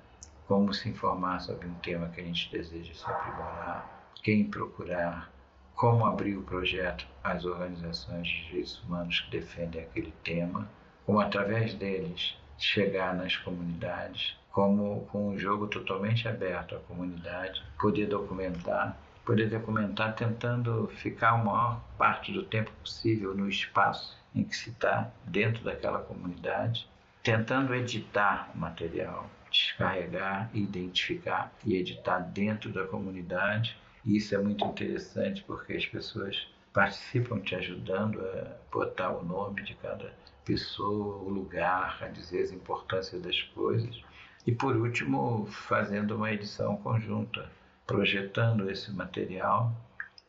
como 0.46 0.72
se 0.72 0.88
informar 0.88 1.40
sobre 1.40 1.66
um 1.66 1.74
tema 1.74 2.08
que 2.08 2.20
a 2.20 2.24
gente 2.24 2.50
deseja 2.50 2.92
se 2.94 3.04
aprimorar, 3.04 4.12
quem 4.22 4.44
procurar, 4.44 5.30
como 5.74 6.06
abrir 6.06 6.36
o 6.36 6.42
projeto 6.42 7.06
às 7.22 7.44
organizações 7.44 8.28
de 8.28 8.46
direitos 8.46 8.82
humanos 8.82 9.20
que 9.20 9.30
defendem 9.30 9.82
aquele 9.82 10.12
tema, 10.22 10.68
como 11.04 11.20
através 11.20 11.74
deles 11.74 12.36
chegar 12.58 13.14
nas 13.14 13.36
comunidades, 13.36 14.36
como 14.52 15.06
com 15.06 15.30
um 15.30 15.38
jogo 15.38 15.66
totalmente 15.66 16.28
aberto 16.28 16.76
à 16.76 16.78
comunidade, 16.80 17.62
poder 17.78 18.06
documentar, 18.06 18.96
poder 19.24 19.48
documentar 19.48 20.14
tentando 20.14 20.86
ficar 20.96 21.30
a 21.30 21.38
maior 21.38 21.80
parte 21.98 22.32
do 22.32 22.44
tempo 22.44 22.70
possível 22.80 23.34
no 23.34 23.48
espaço 23.48 24.16
em 24.34 24.44
que 24.44 24.56
se 24.56 24.70
está 24.70 25.10
dentro 25.24 25.64
daquela 25.64 25.98
comunidade, 25.98 26.88
tentando 27.24 27.74
editar 27.74 28.50
o 28.54 28.58
material, 28.58 29.30
descarregar, 29.50 30.50
identificar 30.52 31.50
e 31.64 31.74
editar 31.74 32.18
dentro 32.18 32.70
da 32.70 32.86
comunidade. 32.86 33.76
E 34.04 34.18
isso 34.18 34.34
é 34.34 34.38
muito 34.38 34.62
interessante 34.62 35.42
porque 35.44 35.72
as 35.72 35.86
pessoas 35.86 36.46
participam 36.70 37.40
te 37.40 37.54
ajudando 37.54 38.20
a 38.20 38.56
botar 38.70 39.10
o 39.12 39.24
nome 39.24 39.62
de 39.62 39.74
cada 39.76 40.12
pessoa, 40.44 41.16
o 41.16 41.30
lugar, 41.30 41.98
a 42.02 42.08
dizer 42.08 42.42
as 42.42 42.52
importâncias 42.52 43.22
das 43.22 43.40
coisas. 43.40 43.98
E 44.46 44.52
por 44.52 44.76
último, 44.76 45.46
fazendo 45.46 46.16
uma 46.16 46.30
edição 46.30 46.76
conjunta, 46.76 47.50
projetando 47.86 48.70
esse 48.70 48.92
material 48.92 49.72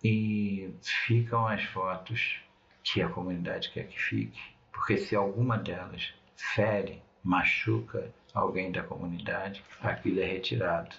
e 0.02 0.74
ficam 0.82 1.46
as 1.46 1.62
fotos 1.66 2.40
que 2.82 3.02
a 3.02 3.10
comunidade 3.10 3.70
quer 3.72 3.88
que 3.88 4.00
fique. 4.00 4.40
Porque 4.72 4.98
se 4.98 5.14
alguma 5.14 5.58
delas 5.58 6.14
fere, 6.36 7.02
machuca 7.24 8.13
alguém 8.34 8.71
da 8.71 8.84
comunidade, 8.84 9.63
aquilo 9.82 10.19
é 10.19 10.26
retirado. 10.26 10.95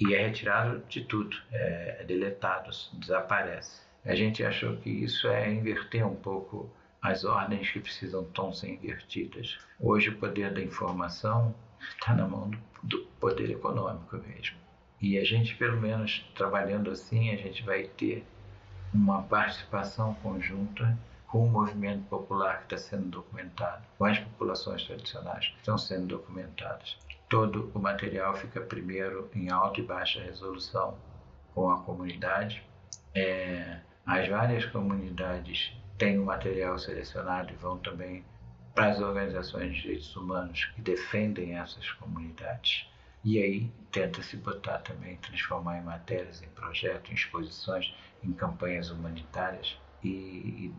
E 0.00 0.14
é 0.14 0.26
retirado 0.26 0.82
de 0.88 1.02
tudo, 1.04 1.36
é, 1.52 1.98
é 2.00 2.04
deletado, 2.04 2.70
desaparece. 2.94 3.82
A 4.04 4.14
gente 4.14 4.44
achou 4.44 4.76
que 4.76 4.88
isso 4.88 5.28
é 5.28 5.50
inverter 5.50 6.06
um 6.06 6.14
pouco 6.14 6.70
as 7.02 7.24
ordens 7.24 7.70
que 7.70 7.80
precisam 7.80 8.24
tão 8.24 8.52
ser 8.52 8.70
invertidas. 8.70 9.58
Hoje 9.78 10.10
o 10.10 10.18
poder 10.18 10.52
da 10.52 10.62
informação 10.62 11.54
está 11.80 12.14
na 12.14 12.26
mão 12.26 12.50
do, 12.82 13.00
poder 13.20 13.50
econômico 13.50 14.16
mesmo. 14.16 14.56
E 15.00 15.18
a 15.18 15.24
gente, 15.24 15.54
pelo 15.56 15.80
menos 15.80 16.24
trabalhando 16.34 16.90
assim, 16.90 17.30
a 17.30 17.36
gente 17.36 17.62
vai 17.62 17.84
ter 17.84 18.24
uma 18.92 19.22
participação 19.22 20.14
conjunta 20.14 20.98
com 21.28 21.44
o 21.44 21.50
movimento 21.50 22.04
popular 22.08 22.66
que 22.66 22.74
está 22.74 22.78
sendo 22.78 23.08
documentado, 23.08 23.84
com 23.98 24.06
as 24.06 24.18
populações 24.18 24.84
tradicionais 24.84 25.48
que 25.48 25.58
estão 25.58 25.76
sendo 25.76 26.06
documentadas. 26.06 26.96
Todo 27.28 27.70
o 27.74 27.78
material 27.78 28.34
fica 28.34 28.60
primeiro 28.62 29.30
em 29.34 29.50
alta 29.50 29.80
e 29.80 29.84
baixa 29.84 30.22
resolução 30.22 30.96
com 31.54 31.70
a 31.70 31.82
comunidade. 31.82 32.64
É, 33.14 33.80
as 34.06 34.26
várias 34.26 34.64
comunidades 34.64 35.76
têm 35.98 36.18
o 36.18 36.24
material 36.24 36.78
selecionado 36.78 37.52
e 37.52 37.56
vão 37.56 37.76
também 37.78 38.24
para 38.74 38.92
as 38.92 39.00
organizações 39.00 39.74
de 39.74 39.82
direitos 39.82 40.16
humanos 40.16 40.64
que 40.74 40.80
defendem 40.80 41.58
essas 41.58 41.90
comunidades. 41.92 42.88
E 43.22 43.42
aí 43.42 43.70
tenta-se 43.92 44.36
botar 44.38 44.78
também, 44.78 45.16
transformar 45.16 45.78
em 45.78 45.82
matérias, 45.82 46.42
em 46.42 46.48
projetos, 46.48 47.10
em 47.10 47.14
exposições, 47.14 47.94
em 48.22 48.32
campanhas 48.32 48.90
humanitárias 48.90 49.76
e, 50.02 50.08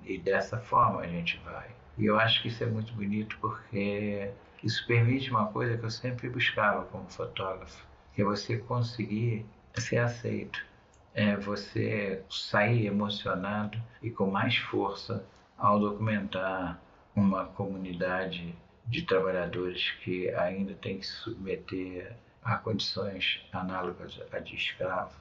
e, 0.05 0.13
e 0.13 0.17
dessa 0.17 0.57
forma 0.57 1.01
a 1.01 1.07
gente 1.07 1.39
vai. 1.43 1.69
E 1.97 2.05
eu 2.05 2.19
acho 2.19 2.41
que 2.41 2.47
isso 2.47 2.63
é 2.63 2.67
muito 2.67 2.93
bonito 2.93 3.37
porque 3.39 4.31
isso 4.63 4.85
permite 4.87 5.29
uma 5.29 5.47
coisa 5.47 5.77
que 5.77 5.85
eu 5.85 5.89
sempre 5.89 6.29
buscava 6.29 6.85
como 6.85 7.09
fotógrafo, 7.09 7.85
que 8.13 8.21
é 8.21 8.25
você 8.25 8.57
conseguir 8.57 9.45
ser 9.75 9.97
aceito, 9.97 10.65
é 11.13 11.35
você 11.35 12.23
sair 12.29 12.85
emocionado 12.85 13.81
e 14.01 14.09
com 14.09 14.29
mais 14.29 14.55
força 14.57 15.25
ao 15.57 15.79
documentar 15.79 16.79
uma 17.15 17.45
comunidade 17.45 18.55
de 18.85 19.01
trabalhadores 19.03 19.91
que 20.03 20.29
ainda 20.31 20.73
tem 20.75 20.99
que 20.99 21.05
se 21.05 21.13
submeter 21.13 22.15
a 22.41 22.55
condições 22.55 23.45
análogas 23.51 24.19
a 24.31 24.39
de 24.39 24.55
escravo 24.55 25.13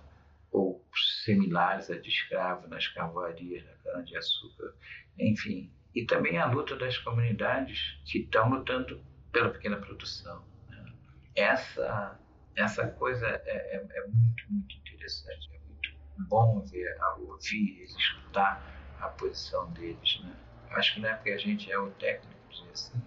ou 0.98 1.24
similares 1.24 1.86
de 1.86 2.08
escravo 2.08 2.66
nas 2.68 2.88
carvoarias 2.88 3.64
da 3.64 3.72
cana-de-açúcar, 3.84 4.74
enfim. 5.18 5.72
E 5.94 6.04
também 6.04 6.38
a 6.38 6.46
luta 6.46 6.76
das 6.76 6.96
comunidades 6.98 7.98
que 8.04 8.18
estão 8.18 8.50
lutando 8.50 9.02
pela 9.32 9.50
pequena 9.50 9.76
produção. 9.76 10.44
Né? 10.68 10.92
Essa, 11.34 12.18
essa 12.56 12.86
coisa 12.88 13.26
é, 13.26 13.76
é, 13.76 13.86
é, 13.90 14.06
muito, 14.06 14.44
muito 14.50 14.76
interessante, 14.76 15.48
é 15.54 15.58
muito 15.66 15.90
bom 16.28 16.60
ver, 16.66 16.96
ouvir, 17.18 17.82
escutar 17.82 18.62
a 19.00 19.08
posição 19.08 19.70
deles. 19.72 20.20
Né? 20.22 20.36
Acho 20.70 20.94
que 20.94 21.00
não 21.00 21.08
é 21.08 21.14
porque 21.14 21.30
a 21.30 21.38
gente 21.38 21.70
é 21.70 21.78
o 21.78 21.90
técnico, 21.92 22.36
dizer 22.50 22.70
assim, 22.70 23.02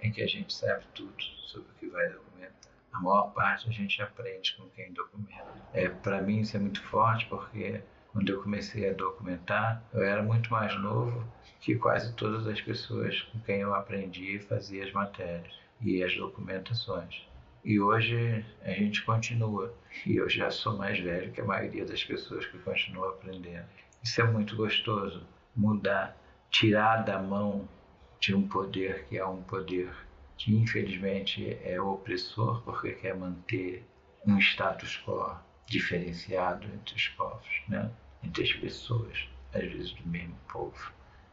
é 0.00 0.10
que 0.10 0.22
a 0.22 0.26
gente 0.26 0.52
sabe 0.52 0.84
tudo 0.94 1.22
sobre 1.46 1.70
o 1.70 1.74
que 1.74 1.88
vai 1.88 2.08
a 2.92 3.00
maior 3.00 3.32
parte 3.32 3.68
a 3.68 3.72
gente 3.72 4.00
aprende 4.02 4.56
com 4.56 4.68
quem 4.70 4.92
documenta. 4.92 5.46
É, 5.72 5.88
Para 5.88 6.20
mim 6.22 6.40
isso 6.40 6.56
é 6.56 6.60
muito 6.60 6.82
forte 6.82 7.26
porque 7.26 7.82
quando 8.12 8.28
eu 8.28 8.42
comecei 8.42 8.88
a 8.88 8.92
documentar, 8.92 9.82
eu 9.92 10.02
era 10.02 10.22
muito 10.22 10.50
mais 10.50 10.74
novo 10.80 11.24
que 11.60 11.76
quase 11.76 12.12
todas 12.14 12.46
as 12.46 12.60
pessoas 12.60 13.22
com 13.22 13.38
quem 13.40 13.60
eu 13.60 13.74
aprendi 13.74 14.36
e 14.36 14.40
fazia 14.40 14.84
as 14.84 14.92
matérias 14.92 15.54
e 15.80 16.02
as 16.02 16.14
documentações. 16.16 17.26
E 17.64 17.78
hoje 17.78 18.44
a 18.62 18.70
gente 18.70 19.02
continua. 19.04 19.72
E 20.06 20.16
eu 20.16 20.28
já 20.28 20.50
sou 20.50 20.76
mais 20.76 20.98
velho 20.98 21.30
que 21.30 21.40
a 21.40 21.44
maioria 21.44 21.84
das 21.84 22.02
pessoas 22.02 22.46
que 22.46 22.58
continuam 22.58 23.10
aprendendo. 23.10 23.66
Isso 24.02 24.20
é 24.20 24.24
muito 24.24 24.56
gostoso. 24.56 25.26
Mudar, 25.54 26.16
tirar 26.50 27.04
da 27.04 27.18
mão 27.18 27.68
de 28.18 28.34
um 28.34 28.48
poder 28.48 29.04
que 29.08 29.18
é 29.18 29.26
um 29.26 29.42
poder 29.42 29.90
que 30.40 30.56
infelizmente 30.56 31.58
é 31.62 31.78
opressor 31.78 32.62
porque 32.62 32.92
quer 32.92 33.14
manter 33.14 33.86
um 34.26 34.38
status 34.38 34.98
quo 35.04 35.36
diferenciado 35.66 36.66
entre 36.68 36.96
os 36.96 37.08
povos, 37.08 37.62
né? 37.68 37.90
entre 38.24 38.44
as 38.44 38.52
pessoas, 38.54 39.28
às 39.52 39.70
vezes 39.70 39.92
do 39.92 40.08
mesmo 40.08 40.34
povo. 40.50 40.92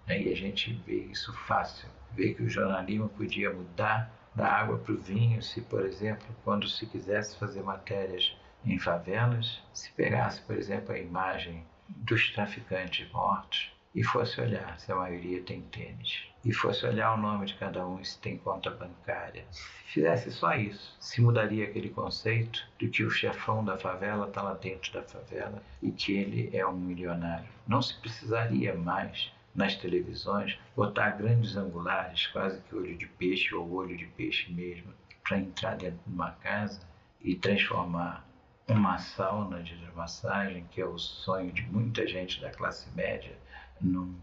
E 0.10 0.30
a 0.30 0.36
gente 0.36 0.74
vê 0.86 1.06
isso 1.06 1.34
fácil, 1.48 1.88
vê 2.12 2.34
que 2.34 2.44
o 2.44 2.50
jornalismo 2.50 3.08
podia 3.08 3.50
mudar 3.50 4.12
da 4.36 4.46
água 4.46 4.78
para 4.78 4.94
o 4.94 4.98
vinho 4.98 5.42
se, 5.42 5.62
por 5.62 5.86
exemplo, 5.86 6.28
quando 6.44 6.68
se 6.68 6.86
quisesse 6.86 7.40
fazer 7.40 7.64
matérias 7.64 8.36
em 8.66 8.78
favelas, 8.78 9.64
se 9.72 9.90
pegasse, 9.94 10.42
por 10.42 10.58
exemplo, 10.58 10.94
a 10.94 11.00
imagem 11.00 11.66
dos 11.88 12.30
traficantes 12.32 13.10
mortos 13.14 13.72
e 13.96 14.04
fosse 14.04 14.40
olhar 14.40 14.80
se 14.80 14.92
a 14.92 14.96
maioria 14.96 15.42
tem 15.42 15.62
tênis, 15.62 16.28
e 16.46 16.54
fosse 16.54 16.86
olhar 16.86 17.14
o 17.14 17.18
nome 17.18 17.46
de 17.46 17.56
cada 17.56 17.86
um 17.88 18.04
se 18.04 18.20
tem 18.20 18.38
conta 18.38 18.70
bancária. 18.70 19.46
Se 19.52 19.94
fizesse 19.94 20.32
só 20.32 20.54
isso, 20.56 20.96
se 21.00 21.22
mudaria 21.22 21.66
aquele 21.66 21.90
conceito 21.90 22.68
de 22.78 22.90
que 22.90 23.04
o 23.04 23.10
chefão 23.10 23.66
da 23.66 23.78
favela 23.78 24.28
está 24.28 24.42
lá 24.42 24.54
dentro 24.54 24.94
da 24.94 25.04
favela 25.04 25.62
e 25.82 25.92
que 25.92 26.14
ele 26.14 26.56
é 26.56 26.66
um 26.66 26.78
milionário. 26.78 27.48
Não 27.68 27.82
se 27.82 27.96
precisaria 28.00 28.76
mais 28.76 29.32
nas 29.56 29.76
televisões 29.76 30.58
botar 30.76 31.12
grandes 31.12 31.58
angulares, 31.58 32.28
quase 32.28 32.62
que 32.62 32.76
olho 32.76 32.96
de 32.96 33.08
peixe 33.08 33.56
ou 33.56 33.72
olho 33.74 33.98
de 33.98 34.06
peixe 34.06 34.52
mesmo, 34.52 34.94
para 35.24 35.40
entrar 35.40 35.76
dentro 35.76 36.00
de 36.06 36.14
uma 36.14 36.32
casa 36.34 36.80
e 37.22 37.36
transformar 37.36 38.26
uma 38.68 38.98
sauna 39.00 39.64
de 39.64 39.74
hidromassagem, 39.74 40.66
que 40.72 40.80
é 40.80 40.86
o 40.86 40.98
sonho 40.98 41.52
de 41.52 41.64
muita 41.64 42.06
gente 42.06 42.40
da 42.40 42.52
classe 42.52 42.90
média, 42.96 43.36
num 43.82 44.16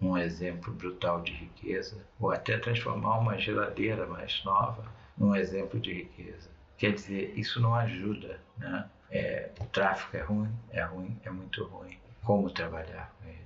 um 0.00 0.16
exemplo 0.16 0.72
brutal 0.74 1.22
de 1.22 1.32
riqueza, 1.32 1.96
ou 2.20 2.30
até 2.30 2.58
transformar 2.58 3.18
uma 3.18 3.38
geladeira 3.38 4.06
mais 4.06 4.42
nova 4.44 4.84
num 5.16 5.34
exemplo 5.34 5.80
de 5.80 5.92
riqueza. 5.92 6.50
Quer 6.76 6.92
dizer, 6.92 7.32
isso 7.36 7.60
não 7.60 7.74
ajuda, 7.74 8.38
né? 8.58 8.88
É, 9.10 9.50
o 9.60 9.64
tráfico 9.66 10.16
é 10.16 10.20
ruim, 10.20 10.52
é 10.70 10.82
ruim, 10.82 11.18
é 11.24 11.30
muito 11.30 11.64
ruim. 11.64 11.96
Como 12.22 12.50
trabalhar 12.50 13.14
com 13.18 13.28
ele? 13.28 13.40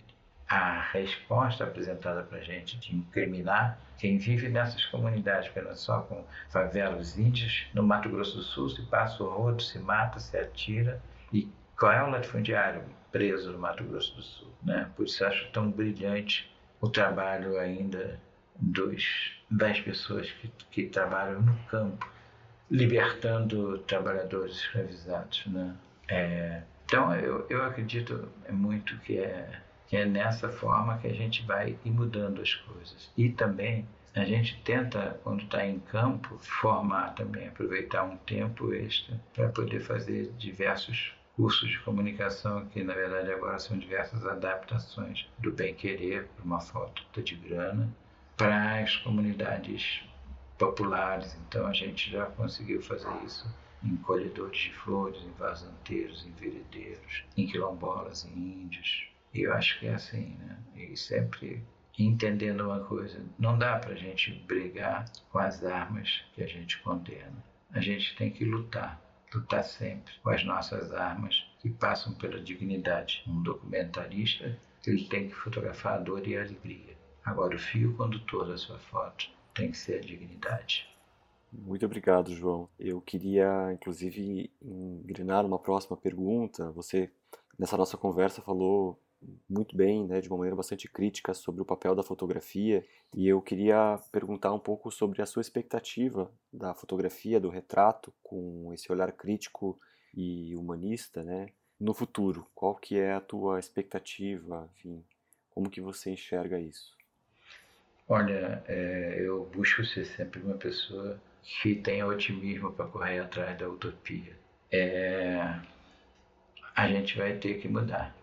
A 0.49 0.81
resposta 0.93 1.65
apresentada 1.65 2.23
para 2.23 2.39
a 2.39 2.43
gente 2.43 2.79
de 2.79 2.97
incriminar 2.97 3.79
quem 3.99 4.17
vive 4.17 4.49
nessas 4.49 4.85
comunidades, 4.87 5.51
pelo 5.51 5.77
só 5.77 6.01
com 6.01 6.25
favelas 6.49 7.19
índias, 7.19 7.67
no 7.75 7.83
Mato 7.83 8.09
Grosso 8.09 8.39
do 8.39 8.43
Sul, 8.43 8.71
se 8.71 8.83
passa 8.87 9.23
o 9.23 9.29
rodo, 9.29 9.63
se 9.63 9.79
mata, 9.79 10.19
se 10.19 10.37
atira. 10.37 11.01
E 11.33 11.49
qual 11.79 11.93
é 11.93 12.03
o 12.03 12.11
latifundiário? 12.11 12.83
Preso 13.11 13.53
no 13.53 13.59
Mato 13.59 13.85
Grosso 13.85 14.15
do 14.17 14.23
Sul. 14.23 14.49
Né? 14.63 14.91
Por 14.97 15.07
isso 15.07 15.25
acho 15.25 15.51
tão 15.53 15.71
brilhante 15.71 16.51
o 16.81 16.89
trabalho 16.89 17.59
ainda 17.59 18.21
dos, 18.57 19.33
das 19.51 19.81
pessoas 19.81 20.31
que, 20.33 20.51
que 20.71 20.87
trabalham 20.87 21.43
no 21.43 21.57
campo, 21.65 22.09
libertando 22.71 23.79
trabalhadores 23.79 24.57
escravizados. 24.57 25.45
Né? 25.47 25.75
É, 26.09 26.63
então 26.85 27.15
eu, 27.15 27.47
eu 27.49 27.65
acredito 27.65 28.29
muito 28.49 28.97
que 28.99 29.19
é, 29.19 29.61
que 29.87 29.97
é 29.97 30.05
nessa 30.05 30.49
forma 30.49 30.99
que 30.99 31.07
a 31.07 31.15
gente 31.15 31.43
vai 31.45 31.77
ir 31.85 31.91
mudando 31.91 32.41
as 32.41 32.55
coisas. 32.55 33.11
E 33.17 33.29
também 33.31 33.87
a 34.15 34.25
gente 34.25 34.61
tenta, 34.63 35.21
quando 35.23 35.45
está 35.45 35.65
em 35.65 35.79
campo, 35.79 36.37
formar 36.39 37.15
também, 37.15 37.49
aproveitar 37.49 38.03
um 38.03 38.17
tempo 38.17 38.73
extra 38.75 39.21
para 39.35 39.49
poder 39.49 39.81
fazer 39.81 40.33
diversos 40.37 41.13
cursos 41.41 41.71
de 41.71 41.79
comunicação, 41.79 42.67
que 42.67 42.85
na 42.85 42.93
verdade 42.93 43.33
agora 43.33 43.59
são 43.59 43.79
diversas 43.79 44.27
adaptações 44.27 45.27
do 45.39 45.51
bem-querer 45.51 46.27
para 46.27 46.45
uma 46.45 46.61
falta 46.61 47.23
de 47.23 47.35
grana, 47.35 47.91
para 48.37 48.81
as 48.81 48.95
comunidades 48.99 50.03
populares. 50.59 51.35
Então 51.49 51.67
a 51.67 51.73
gente 51.73 52.11
já 52.11 52.27
conseguiu 52.27 52.83
fazer 52.83 53.09
isso 53.25 53.49
em 53.83 53.97
colhedores 53.97 54.59
de 54.59 54.75
flores, 54.75 55.19
em 55.23 55.33
vazanteiros, 55.39 56.27
em 56.27 56.33
veredeiros, 56.33 57.25
em 57.35 57.47
quilombolas, 57.47 58.27
em 58.27 58.65
índios. 58.65 59.09
E 59.33 59.41
eu 59.41 59.55
acho 59.55 59.81
que 59.81 59.87
é 59.87 59.95
assim, 59.95 60.37
né? 60.41 60.59
E 60.77 60.95
sempre 60.95 61.65
entendendo 61.99 62.67
uma 62.67 62.81
coisa: 62.81 63.25
não 63.39 63.57
dá 63.57 63.79
para 63.79 63.93
a 63.93 63.97
gente 63.97 64.31
brigar 64.47 65.11
com 65.31 65.39
as 65.39 65.65
armas 65.65 66.23
que 66.35 66.43
a 66.43 66.47
gente 66.47 66.79
condena. 66.83 67.43
A 67.73 67.81
gente 67.81 68.15
tem 68.17 68.31
que 68.31 68.45
lutar, 68.45 69.01
lutar 69.35 69.65
sempre 69.65 70.13
com 70.23 70.31
as 70.31 70.45
nossas 70.45 70.93
armas 70.93 71.45
que 71.61 71.71
passam 71.71 72.15
pela 72.15 72.41
dignidade. 72.41 73.23
Um 73.27 73.43
documentarista 73.43 74.59
ele 74.87 75.05
tem 75.09 75.29
que 75.29 75.35
fotografar 75.35 75.95
a 75.95 75.99
dor 75.99 76.27
e 76.27 76.37
a 76.37 76.43
alegria. 76.43 76.97
Agora, 77.25 77.55
o 77.55 77.59
fio 77.59 77.95
condutor 77.97 78.49
da 78.49 78.57
sua 78.57 78.79
foto 78.79 79.29
tem 79.55 79.71
que 79.71 79.77
ser 79.77 79.99
a 79.99 80.01
dignidade. 80.01 80.89
Muito 81.53 81.85
obrigado, 81.85 82.35
João. 82.35 82.69
Eu 82.79 83.01
queria, 83.01 83.73
inclusive, 83.73 84.51
engrenar 84.63 85.45
uma 85.45 85.59
próxima 85.59 85.97
pergunta. 85.97 86.71
Você, 86.71 87.11
nessa 87.59 87.77
nossa 87.77 87.97
conversa, 87.97 88.41
falou 88.41 88.99
muito 89.49 89.77
bem, 89.77 90.07
né, 90.07 90.21
de 90.21 90.29
uma 90.29 90.39
maneira 90.39 90.57
bastante 90.57 90.89
crítica 90.89 91.35
sobre 91.35 91.61
o 91.61 91.65
papel 91.65 91.95
da 91.95 92.03
fotografia, 92.03 92.85
e 93.15 93.29
eu 93.29 93.41
queria 93.43 93.99
perguntar 94.11 94.53
um 94.53 94.59
pouco 94.59 94.91
sobre 94.91 95.21
a 95.21 95.27
sua 95.27 95.43
expectativa 95.43 96.31
da 96.53 96.75
fotografia, 96.75 97.41
do 97.41 97.51
retrato, 97.51 98.13
com 98.23 98.73
esse 98.73 98.91
olhar 98.91 99.13
crítico 99.13 99.79
e 100.15 100.57
humanista, 100.57 101.23
né, 101.23 101.47
no 101.79 101.93
futuro. 101.93 102.47
Qual 102.55 102.75
que 102.75 102.99
é 102.99 103.13
a 103.13 103.21
tua 103.21 103.59
expectativa, 103.59 104.71
enfim, 104.77 105.05
como 105.51 105.71
que 105.71 105.81
você 105.81 106.11
enxerga 106.11 106.59
isso? 106.59 106.97
Olha, 108.09 108.65
é, 108.67 109.17
eu 109.21 109.45
busco 109.55 109.85
ser 109.85 110.05
sempre 110.05 110.41
uma 110.41 110.57
pessoa 110.57 111.21
que 111.43 111.75
tenha 111.77 112.07
otimismo 112.07 112.73
para 112.73 112.87
correr 112.87 113.21
atrás 113.21 113.57
da 113.59 113.69
utopia. 113.69 114.37
É, 114.73 115.61
a 116.75 116.89
gente 116.89 117.17
vai 117.17 117.37
ter 117.39 117.61
que 117.61 117.69
mudar 117.69 118.20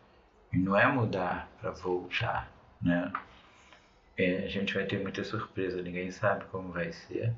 e 0.58 0.60
não 0.60 0.76
é 0.76 0.88
mudar 0.88 1.48
para 1.62 1.70
voltar, 1.70 2.52
né? 2.82 3.13
É, 4.17 4.46
a 4.46 4.48
gente 4.48 4.74
vai 4.74 4.86
ter 4.86 5.00
muita 5.00 5.24
surpresa, 5.24 5.84
ninguém 5.84 6.10
sabe 6.10 6.46
como 6.46 6.72
vai 6.72 6.91
ser. 6.91 7.32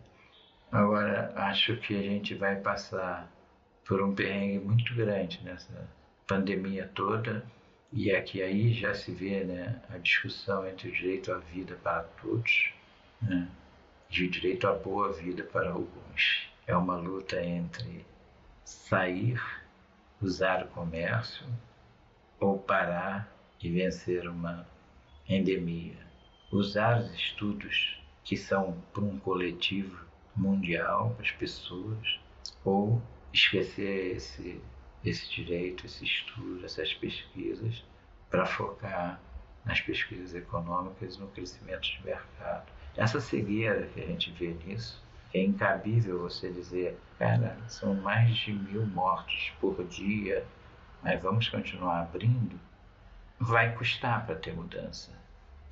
Agora, 0.71 1.33
acho 1.35 1.75
que 1.77 1.93
a 1.99 2.01
gente 2.01 2.33
vai 2.33 2.55
passar 2.55 3.29
por 3.85 4.01
um 4.01 4.15
perrengue 4.15 4.59
muito 4.59 4.95
grande 4.95 5.41
nessa 5.43 5.85
pandemia 6.25 6.89
toda, 6.95 7.43
e 7.91 8.09
aqui 8.15 8.41
aí 8.41 8.71
já 8.71 8.93
se 8.93 9.11
vê 9.11 9.43
né, 9.43 9.81
a 9.89 9.97
discussão 9.97 10.65
entre 10.65 10.87
o 10.87 10.91
direito 10.91 11.33
à 11.33 11.39
vida 11.39 11.75
para 11.83 12.03
todos 12.21 12.71
né, 13.21 13.49
e 14.09 14.23
o 14.23 14.29
direito 14.29 14.65
à 14.65 14.73
boa 14.73 15.11
vida 15.11 15.43
para 15.43 15.71
alguns. 15.71 16.49
É 16.65 16.77
uma 16.77 16.95
luta 16.95 17.43
entre 17.43 18.05
sair, 18.63 19.41
usar 20.21 20.63
o 20.63 20.67
comércio, 20.67 21.45
ou 22.39 22.57
parar 22.57 23.31
e 23.61 23.69
vencer 23.69 24.27
uma 24.27 24.65
endemia. 25.27 25.97
Usar 26.51 26.99
os 26.99 27.13
estudos 27.13 27.99
que 28.23 28.37
são 28.37 28.77
para 28.93 29.03
um 29.03 29.19
coletivo 29.19 30.05
mundial, 30.35 31.11
para 31.15 31.25
as 31.25 31.31
pessoas, 31.31 32.19
ou 32.63 33.01
esquecer 33.33 34.15
esse, 34.15 34.61
esse 35.03 35.29
direito, 35.29 35.85
esse 35.85 36.05
estudo, 36.05 36.65
essas 36.65 36.93
pesquisas, 36.93 37.83
para 38.29 38.45
focar 38.45 39.19
nas 39.65 39.81
pesquisas 39.81 40.33
econômicas 40.33 41.15
e 41.15 41.19
no 41.19 41.27
crescimento 41.27 41.81
de 41.81 42.03
mercado. 42.03 42.71
Essa 42.95 43.19
cegueira 43.19 43.87
que 43.87 44.01
a 44.01 44.05
gente 44.05 44.31
vê 44.31 44.55
nisso, 44.65 45.01
é 45.33 45.43
incabível 45.43 46.21
você 46.21 46.51
dizer, 46.51 46.97
cara, 47.19 47.55
são 47.67 47.93
mais 47.93 48.35
de 48.35 48.51
mil 48.51 48.85
mortos 48.87 49.51
por 49.59 49.83
dia 49.85 50.45
mas 51.03 51.21
vamos 51.21 51.47
continuar 51.49 52.01
abrindo, 52.01 52.59
vai 53.39 53.73
custar 53.75 54.25
para 54.25 54.35
ter 54.35 54.53
mudança. 54.53 55.11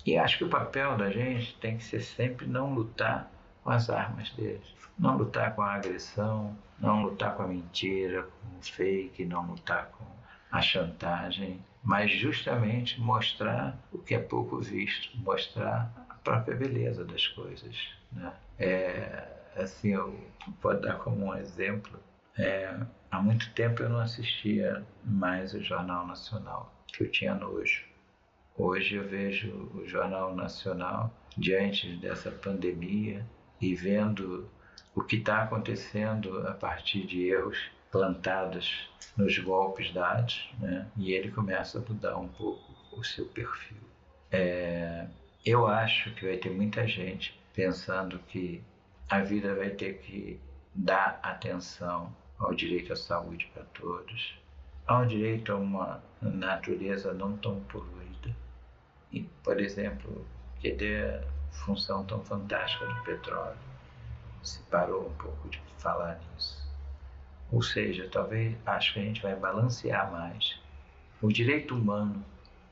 E 0.06 0.18
acho 0.18 0.38
que 0.38 0.44
o 0.46 0.50
papel 0.50 0.96
da 0.96 1.10
gente 1.12 1.56
tem 1.58 1.78
que 1.78 1.84
ser 1.84 2.02
sempre 2.02 2.48
não 2.48 2.74
lutar 2.74 3.30
com 3.63 3.72
as 3.72 3.90
armas 3.90 4.30
deles, 4.32 4.74
não 4.98 5.18
lutar 5.18 5.54
com 5.54 5.62
a 5.62 5.74
agressão, 5.74 6.58
não 6.80 7.04
lutar 7.04 7.36
com 7.36 7.44
a 7.44 7.48
mentira, 7.48 8.24
com 8.24 8.58
o 8.58 8.63
fake, 8.63 9.26
não 9.26 9.46
lutar 9.46 9.88
com 9.88 10.06
a 10.52 10.62
chantagem, 10.62 11.60
mas 11.84 12.12
justamente 12.12 13.00
mostrar 13.02 13.78
o 13.92 13.98
que 13.98 14.16
é 14.16 14.20
pouco 14.20 14.60
visto, 14.60 15.18
mostrar 15.18 15.92
a 16.10 16.13
própria 16.16 16.56
beleza 16.56 17.04
das 17.04 17.28
coisas. 17.28 17.90
Né? 18.12 18.34
É, 18.58 19.28
assim, 19.58 19.90
eu 19.90 20.18
posso 20.62 20.82
dar 20.82 20.98
como 21.00 21.26
um 21.26 21.36
exemplo 21.36 22.00
é, 22.38 22.78
há 23.10 23.21
muito 23.21 23.52
tempo 23.54 23.82
eu 23.82 23.89
não 23.89 24.00
assistia 24.00 24.86
mais 25.04 25.54
o 25.54 25.62
Jornal 25.62 26.06
Nacional, 26.06 26.73
que 26.88 27.04
eu 27.04 27.12
tinha 27.12 27.34
nojo. 27.34 27.84
Hoje 28.56 28.95
eu 28.95 29.08
vejo 29.08 29.52
o 29.73 29.88
Jornal 29.88 30.36
Nacional 30.36 31.13
diante 31.36 31.95
dessa 31.97 32.32
pandemia 32.32 33.26
e 33.62 33.76
vendo 33.76 34.50
o 34.95 35.04
que 35.04 35.17
está 35.17 35.43
acontecendo 35.43 36.47
a 36.47 36.54
partir 36.54 37.06
de 37.06 37.28
erros 37.28 37.69
plantados 37.91 38.89
nos 39.15 39.38
golpes 39.39 39.91
dados, 39.93 40.50
né? 40.60 40.88
e 40.97 41.13
ele 41.13 41.32
começa 41.32 41.80
a 41.80 41.82
mudar 41.82 42.17
um 42.17 42.28
pouco 42.28 42.73
o 42.91 43.04
seu 43.04 43.26
perfil. 43.26 43.78
É, 44.32 45.08
eu 45.45 45.67
acho 45.67 46.13
que 46.15 46.26
vai 46.26 46.38
ter 46.38 46.50
muita 46.50 46.88
gente 46.88 47.39
pensando 47.54 48.19
que 48.28 48.62
a 49.10 49.19
vida 49.19 49.56
vai 49.56 49.69
ter 49.69 50.00
que 50.00 50.39
dar 50.76 51.19
atenção 51.23 52.13
ao 52.39 52.54
direito 52.54 52.93
à 52.93 52.95
saúde 52.95 53.50
para 53.54 53.63
todos, 53.73 54.38
ao 54.86 55.06
direito 55.06 55.52
a 55.52 55.56
uma 55.56 56.04
natureza 56.21 57.13
não 57.13 57.36
tão 57.38 57.60
poluída. 57.62 58.36
E, 59.12 59.21
por 59.43 59.60
exemplo, 59.60 60.26
que 60.60 60.71
dê 60.71 61.04
a 61.04 61.23
função 61.52 62.06
tão 62.06 62.23
fantástica 62.23 62.86
do 62.86 63.04
petróleo. 63.04 63.58
Se 64.43 64.62
parou 64.63 65.08
um 65.08 65.13
pouco 65.13 65.50
de 65.50 65.62
falar 65.78 66.19
nisso. 66.34 66.65
Ou 67.52 67.62
seja, 67.62 68.08
talvez 68.10 68.56
acho 68.65 68.93
que 68.93 69.00
a 69.00 69.04
gente 69.04 69.21
vai 69.21 69.36
balancear 69.36 70.12
mais 70.12 70.60
o 71.21 71.30
direito 71.30 71.76
humano 71.76 72.23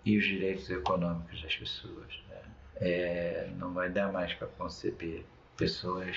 e 0.04 0.18
os 0.18 0.24
direitos 0.24 0.70
econômicos 0.70 1.42
das 1.42 1.56
pessoas. 1.56 2.22
Né? 2.30 2.42
É, 2.78 3.50
não 3.58 3.74
vai 3.74 3.90
dar 3.90 4.12
mais 4.12 4.34
para 4.34 4.48
conceber 4.48 5.26
pessoas 5.58 6.16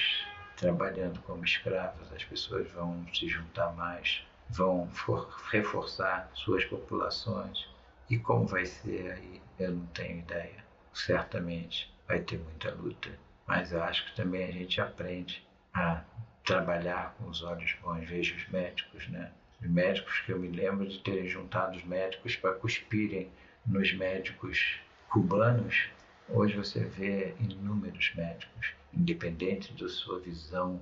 trabalhando 0.59 1.21
como 1.21 1.44
escravos, 1.44 2.12
as 2.12 2.25
pessoas 2.25 2.68
vão 2.73 3.07
se 3.14 3.29
juntar 3.29 3.73
mais, 3.75 4.23
vão 4.51 4.88
for, 4.90 5.29
reforçar 5.50 6.29
suas 6.35 6.65
populações. 6.65 7.69
E 8.11 8.19
como 8.19 8.46
vai 8.46 8.67
ser 8.67 9.13
aí, 9.13 9.40
eu 9.59 9.73
não 9.73 9.87
tenho 9.87 10.19
ideia. 10.19 10.65
Certamente 10.92 11.92
vai 12.09 12.21
ter 12.21 12.38
muita 12.38 12.73
luta, 12.73 13.11
mas 13.46 13.73
eu 13.73 13.83
acho 13.83 14.04
que 14.06 14.17
também 14.17 14.44
a 14.44 14.52
gente 14.52 14.81
aprende 14.81 15.46
a 15.73 16.02
trabalhar 16.44 17.15
com 17.17 17.29
os 17.29 17.42
olhos 17.42 17.75
bons. 17.81 18.04
Vejo 18.09 18.35
os 18.35 18.48
médicos, 18.48 19.06
né? 19.09 19.31
Os 19.63 19.69
médicos 19.69 20.21
que 20.21 20.33
eu 20.33 20.38
me 20.38 20.48
lembro 20.48 20.88
de 20.88 20.98
terem 21.00 21.29
juntado 21.29 21.77
os 21.77 21.85
médicos 21.85 22.35
para 22.35 22.54
cuspirem 22.54 23.31
nos 23.65 23.92
médicos 23.92 24.81
cubanos. 25.09 25.88
Hoje 26.29 26.56
você 26.56 26.81
vê 26.81 27.35
inúmeros 27.38 28.13
médicos 28.15 28.77
independente 28.92 29.72
da 29.74 29.88
sua 29.88 30.20
visão, 30.20 30.80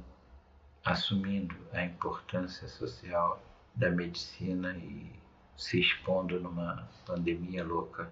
assumindo 0.84 1.56
a 1.72 1.84
importância 1.84 2.68
social 2.68 3.42
da 3.74 3.90
medicina 3.90 4.76
e 4.76 5.12
se 5.56 5.80
expondo 5.80 6.38
numa 6.40 6.88
pandemia 7.04 7.64
louca, 7.64 8.10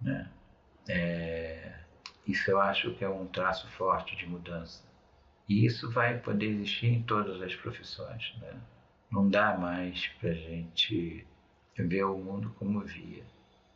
né? 0.00 0.30
É, 0.88 1.80
isso 2.26 2.50
eu 2.50 2.60
acho 2.60 2.94
que 2.94 3.04
é 3.04 3.08
um 3.08 3.26
traço 3.26 3.68
forte 3.72 4.16
de 4.16 4.26
mudança. 4.26 4.82
E 5.48 5.66
isso 5.66 5.90
vai 5.90 6.18
poder 6.18 6.46
existir 6.46 6.86
em 6.86 7.02
todas 7.02 7.40
as 7.42 7.54
profissões. 7.54 8.34
Né? 8.40 8.54
Não 9.10 9.28
dá 9.28 9.56
mais 9.56 10.06
para 10.18 10.30
a 10.30 10.34
gente 10.34 11.26
ver 11.76 12.04
o 12.04 12.16
mundo 12.16 12.54
como 12.58 12.80
via. 12.80 13.24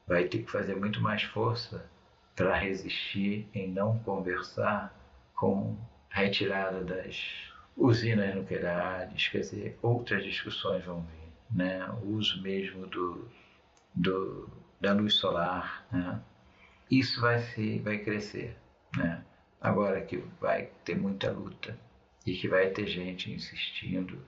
vai 0.06 0.24
ter 0.24 0.42
que 0.42 0.50
fazer 0.50 0.74
muito 0.76 1.00
mais 1.02 1.22
força 1.22 1.90
para 2.34 2.56
resistir 2.56 3.46
em 3.52 3.70
não 3.70 3.98
conversar 3.98 4.97
com 5.39 5.76
a 6.11 6.20
retirada 6.20 6.82
das 6.82 7.49
usinas 7.76 8.34
nucleares, 8.34 9.28
quer 9.28 9.39
dizer, 9.39 9.78
outras 9.80 10.24
discussões 10.24 10.84
vão 10.84 11.01
vir, 11.03 11.57
né? 11.57 11.89
O 12.03 12.14
uso 12.14 12.43
mesmo 12.43 12.86
do, 12.89 13.28
do 13.95 14.51
da 14.80 14.93
luz 14.93 15.14
solar, 15.14 15.86
né? 15.93 16.20
Isso 16.91 17.20
vai 17.20 17.39
ser, 17.39 17.80
vai 17.82 17.99
crescer, 17.99 18.57
né? 18.97 19.24
Agora 19.61 20.01
que 20.01 20.16
vai 20.41 20.70
ter 20.84 20.97
muita 20.97 21.30
luta 21.30 21.78
e 22.26 22.34
que 22.34 22.49
vai 22.49 22.70
ter 22.70 22.86
gente 22.86 23.30
insistindo, 23.30 24.20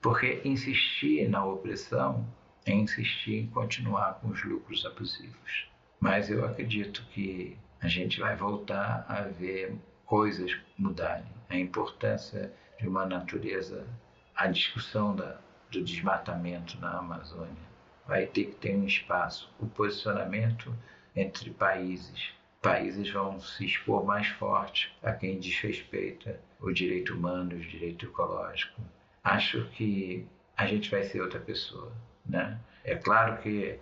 porque 0.00 0.40
insistir 0.44 1.28
na 1.28 1.44
opressão 1.44 2.26
é 2.64 2.72
insistir 2.72 3.36
em 3.36 3.46
continuar 3.48 4.14
com 4.20 4.28
os 4.28 4.42
lucros 4.44 4.84
abusivos. 4.86 5.68
Mas 6.00 6.30
eu 6.30 6.44
acredito 6.44 7.04
que 7.12 7.56
a 7.80 7.88
gente 7.88 8.18
vai 8.20 8.36
voltar 8.36 9.04
a 9.08 9.22
ver 9.22 9.76
coisas 10.08 10.58
mudarem. 10.76 11.26
A 11.50 11.56
importância 11.56 12.50
de 12.80 12.88
uma 12.88 13.06
natureza, 13.06 13.86
a 14.34 14.46
discussão 14.46 15.14
da, 15.14 15.38
do 15.70 15.84
desmatamento 15.84 16.80
na 16.80 16.98
Amazônia 16.98 17.68
vai 18.06 18.26
ter 18.26 18.46
que 18.46 18.54
ter 18.54 18.74
um 18.74 18.84
espaço. 18.84 19.52
O 19.60 19.66
posicionamento 19.66 20.74
entre 21.14 21.50
países. 21.50 22.30
Países 22.62 23.10
vão 23.10 23.38
se 23.38 23.66
expor 23.66 24.04
mais 24.04 24.26
forte 24.26 24.96
a 25.02 25.12
quem 25.12 25.38
desrespeita 25.38 26.40
o 26.60 26.72
direito 26.72 27.14
humano, 27.14 27.54
o 27.54 27.60
direito 27.60 28.06
ecológico. 28.06 28.80
Acho 29.22 29.68
que 29.70 30.26
a 30.56 30.66
gente 30.66 30.90
vai 30.90 31.02
ser 31.04 31.20
outra 31.20 31.38
pessoa, 31.38 31.92
né? 32.26 32.58
É 32.82 32.96
claro 32.96 33.40
que 33.42 33.78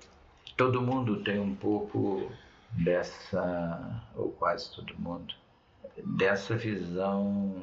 todo 0.57 0.83
mundo 0.83 1.23
tem 1.23 1.39
um 1.39 1.55
pouco 1.55 2.31
dessa, 2.73 4.03
ou 4.15 4.33
quase 4.33 4.75
todo 4.75 4.99
mundo, 4.99 5.35
dessa 6.05 6.57
visão 6.57 7.63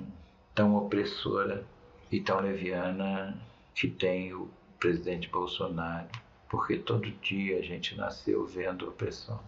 tão 0.53 0.75
opressora 0.75 1.65
e 2.11 2.21
tão 2.21 2.39
leviana 2.39 3.38
que 3.73 3.88
tem 3.88 4.34
o 4.34 4.49
presidente 4.79 5.27
Bolsonaro, 5.29 6.07
porque 6.49 6.77
todo 6.77 7.09
dia 7.09 7.57
a 7.57 7.61
gente 7.61 7.95
nasceu 7.95 8.45
vendo 8.45 8.88
opressão 8.88 9.39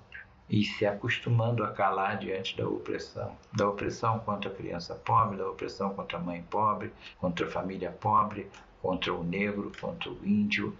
e 0.49 0.63
se 0.63 0.85
acostumando 0.85 1.63
a 1.63 1.71
calar 1.71 2.17
diante 2.17 2.55
da 2.55 2.67
opressão. 2.67 3.35
Da 3.53 3.67
opressão 3.67 4.19
contra 4.19 4.49
a 4.49 4.53
criança 4.53 4.95
pobre, 4.95 5.37
da 5.37 5.49
opressão 5.49 5.93
contra 5.93 6.17
a 6.17 6.21
mãe 6.21 6.43
pobre, 6.43 6.91
contra 7.19 7.47
a 7.47 7.51
família 7.51 7.91
pobre, 7.91 8.49
contra 8.81 9.13
o 9.13 9.23
negro, 9.23 9.71
contra 9.79 10.09
o 10.09 10.25
índio, 10.25 10.75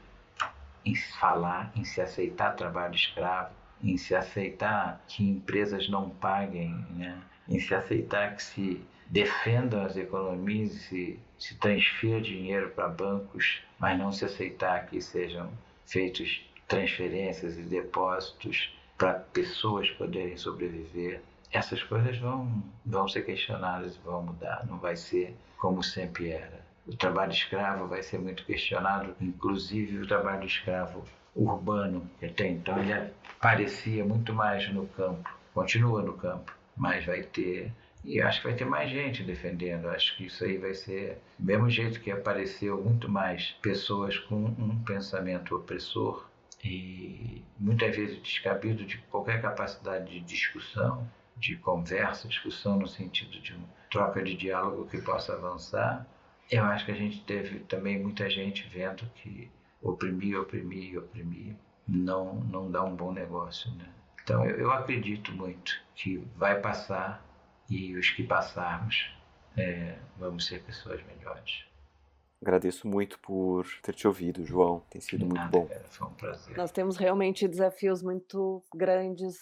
em 0.85 0.95
falar, 0.95 1.71
em 1.75 1.83
se 1.83 1.99
aceitar 1.99 2.55
trabalho 2.55 2.93
escravo, 2.93 3.53
em 3.83 3.97
se 3.97 4.15
aceitar 4.15 5.03
que 5.07 5.27
empresas 5.27 5.89
não 5.89 6.09
paguem, 6.09 6.73
né? 6.91 7.19
Em 7.47 7.59
se 7.59 7.73
aceitar 7.73 8.35
que 8.35 8.43
se 8.43 8.81
defendam 9.07 9.83
as 9.83 9.95
economias 9.95 10.73
e 10.73 10.79
se, 10.79 11.19
se 11.37 11.55
transfira 11.55 12.19
dinheiro 12.19 12.71
para 12.71 12.87
bancos, 12.87 13.61
mas 13.79 13.97
não 13.97 14.11
se 14.11 14.25
aceitar 14.25 14.87
que 14.87 14.99
sejam 15.01 15.49
feitos 15.85 16.43
transferências 16.67 17.57
e 17.57 17.61
depósitos 17.61 18.73
para 18.97 19.13
pessoas 19.13 19.89
poderem 19.91 20.37
sobreviver, 20.37 21.21
essas 21.51 21.83
coisas 21.83 22.17
vão, 22.17 22.63
vão 22.85 23.07
ser 23.07 23.23
questionadas 23.23 23.95
e 23.95 23.99
vão 23.99 24.23
mudar. 24.23 24.65
Não 24.67 24.77
vai 24.77 24.95
ser 24.95 25.35
como 25.57 25.83
sempre 25.83 26.31
era. 26.31 26.65
O 26.87 26.95
trabalho 26.95 27.31
escravo 27.31 27.87
vai 27.87 28.03
ser 28.03 28.19
muito 28.19 28.45
questionado, 28.45 29.15
inclusive 29.19 29.99
o 29.99 30.07
trabalho 30.07 30.45
escravo 30.45 31.03
urbano, 31.35 32.09
que 32.19 32.25
até 32.25 32.47
então 32.47 32.77
ele 32.79 33.11
aparecia 33.37 34.05
muito 34.05 34.33
mais 34.33 34.71
no 34.71 34.87
campo, 34.87 35.29
continua 35.53 36.01
no 36.01 36.13
campo, 36.13 36.53
mas 36.75 37.05
vai 37.05 37.23
ter 37.23 37.71
e 38.05 38.21
acho 38.21 38.39
que 38.39 38.47
vai 38.47 38.55
ter 38.55 38.65
mais 38.65 38.91
gente 38.91 39.23
defendendo. 39.23 39.87
Acho 39.87 40.15
que 40.15 40.27
isso 40.27 40.43
aí 40.43 40.57
vai 40.59 40.75
ser 40.75 41.17
do 41.39 41.45
mesmo 41.45 41.69
jeito 41.69 41.99
que 41.99 42.11
apareceu 42.11 42.81
muito 42.81 43.09
mais 43.09 43.51
pessoas 43.63 44.17
com 44.19 44.35
um 44.35 44.83
pensamento 44.83 45.55
opressor 45.55 46.29
e 46.63 47.41
muitas 47.59 47.95
vezes 47.95 48.21
descabido 48.21 48.85
de 48.85 48.99
qualquer 49.09 49.41
capacidade 49.41 50.11
de 50.11 50.19
discussão, 50.19 51.09
de 51.35 51.55
conversa, 51.57 52.27
discussão 52.27 52.77
no 52.77 52.87
sentido 52.87 53.39
de 53.41 53.53
uma 53.53 53.67
troca 53.89 54.21
de 54.21 54.35
diálogo 54.35 54.87
que 54.87 55.01
possa 55.01 55.33
avançar. 55.33 56.07
Eu 56.51 56.63
acho 56.65 56.85
que 56.85 56.91
a 56.91 56.95
gente 56.95 57.23
teve 57.23 57.59
também 57.61 57.99
muita 57.99 58.29
gente 58.29 58.69
vendo 58.69 59.03
que 59.15 59.49
oprimir, 59.81 60.39
oprimir, 60.39 60.99
oprimir 60.99 61.55
não 61.87 62.35
não 62.35 62.69
dá 62.69 62.83
um 62.83 62.95
bom 62.95 63.11
negócio, 63.11 63.71
né? 63.75 63.89
Então 64.25 64.43
eu, 64.43 64.71
acredito 64.71 65.31
muito 65.31 65.79
que 65.93 66.17
vai 66.35 66.59
passar 66.59 67.23
e 67.69 67.95
os 67.95 68.09
que 68.09 68.23
passarmos 68.23 69.15
é, 69.55 69.99
vamos 70.17 70.47
ser 70.47 70.63
pessoas 70.63 70.99
melhores. 71.05 71.63
Agradeço 72.41 72.87
muito 72.87 73.19
por 73.19 73.67
ter 73.83 73.93
te 73.93 74.07
ouvido, 74.07 74.43
João. 74.43 74.83
Tem 74.89 74.99
sido 74.99 75.27
muito 75.27 75.47
bom. 75.47 75.67
Cara, 75.67 75.85
foi 75.85 76.07
um 76.07 76.13
prazer. 76.13 76.57
Nós 76.57 76.71
temos 76.71 76.97
realmente 76.97 77.47
desafios 77.47 78.01
muito 78.01 78.63
grandes 78.73 79.37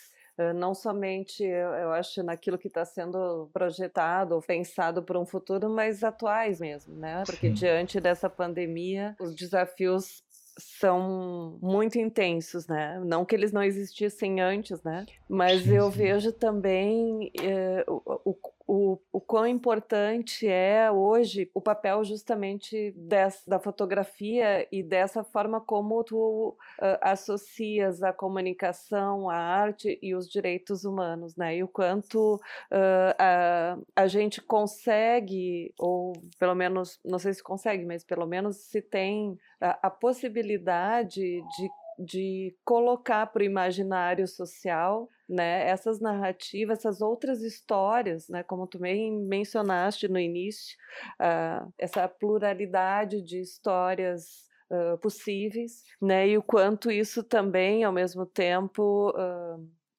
não 0.56 0.74
somente, 0.74 1.44
eu 1.44 1.92
acho, 1.92 2.24
naquilo 2.24 2.58
que 2.58 2.68
está 2.68 2.84
sendo 2.84 3.50
projetado 3.54 4.34
ou 4.34 4.42
pensado 4.42 5.04
para 5.04 5.20
um 5.20 5.26
futuro, 5.26 5.70
mas 5.70 6.04
atuais 6.04 6.60
mesmo, 6.60 6.96
né? 6.96 7.24
Porque 7.26 7.50
Sim. 7.50 7.54
diante 7.54 8.00
dessa 8.00 8.28
pandemia, 8.30 9.16
os 9.20 9.36
desafios 9.36 10.24
são 10.58 11.58
muito 11.62 11.98
intensos, 11.98 12.68
né? 12.68 13.02
Não 13.06 13.26
que 13.26 13.36
eles 13.36 13.52
não 13.52 13.64
existissem 13.64 14.42
antes, 14.42 14.82
né? 14.84 15.06
Mas 15.28 15.68
eu 15.68 15.90
vejo 15.90 16.32
também 16.32 17.32
é, 17.42 17.84
o, 17.88 18.38
o, 18.68 19.00
o 19.12 19.20
quão 19.20 19.46
importante 19.46 20.48
é 20.48 20.90
hoje 20.90 21.50
o 21.54 21.62
papel 21.62 22.04
justamente 22.04 22.92
dessa, 22.96 23.50
da 23.50 23.60
fotografia 23.60 24.68
e 24.72 24.82
dessa 24.82 25.24
forma 25.24 25.60
como 25.60 26.04
tu 26.04 26.50
uh, 26.50 26.98
associas 27.02 28.02
a 28.02 28.14
comunicação, 28.14 29.30
a 29.30 29.36
arte 29.36 30.00
e 30.02 30.16
os 30.16 30.30
direitos 30.30 30.86
humanos, 30.86 31.36
né? 31.36 31.58
E 31.58 31.64
o 31.64 31.68
quanto 31.68 32.36
uh, 32.36 33.16
a, 33.20 33.78
a 33.96 34.08
gente 34.08 34.42
consegue, 34.42 35.74
ou 35.78 36.14
pelo 36.40 36.56
menos, 36.56 37.00
não 37.04 37.20
sei 37.20 37.34
se 37.34 37.44
consegue, 37.44 37.86
mas 37.86 38.04
pelo 38.04 38.26
menos 38.26 38.58
se 38.58 38.82
tem 38.82 39.38
a, 39.60 39.88
a 39.88 39.90
possibilidade 39.90 41.20
de 41.22 41.70
de 42.00 42.56
colocar 42.64 43.28
para 43.28 43.42
o 43.42 43.46
imaginário 43.46 44.28
social 44.28 45.10
né, 45.28 45.68
essas 45.68 46.00
narrativas, 46.00 46.80
essas 46.80 47.02
outras 47.02 47.42
histórias, 47.42 48.28
né, 48.30 48.44
como 48.44 48.68
tu 48.68 48.78
bem 48.78 49.12
mencionaste 49.12 50.08
no 50.08 50.20
início, 50.20 50.78
uh, 51.20 51.72
essa 51.78 52.08
pluralidade 52.08 53.22
de 53.22 53.40
histórias 53.40 54.50
uh, 54.70 54.98
possíveis, 55.00 55.84
né, 56.02 56.28
e 56.28 56.38
o 56.38 56.44
quanto 56.44 56.92
isso 56.92 57.24
também, 57.24 57.84
ao 57.84 57.92
mesmo 57.92 58.26
tempo, 58.26 59.10
uh, 59.12 59.43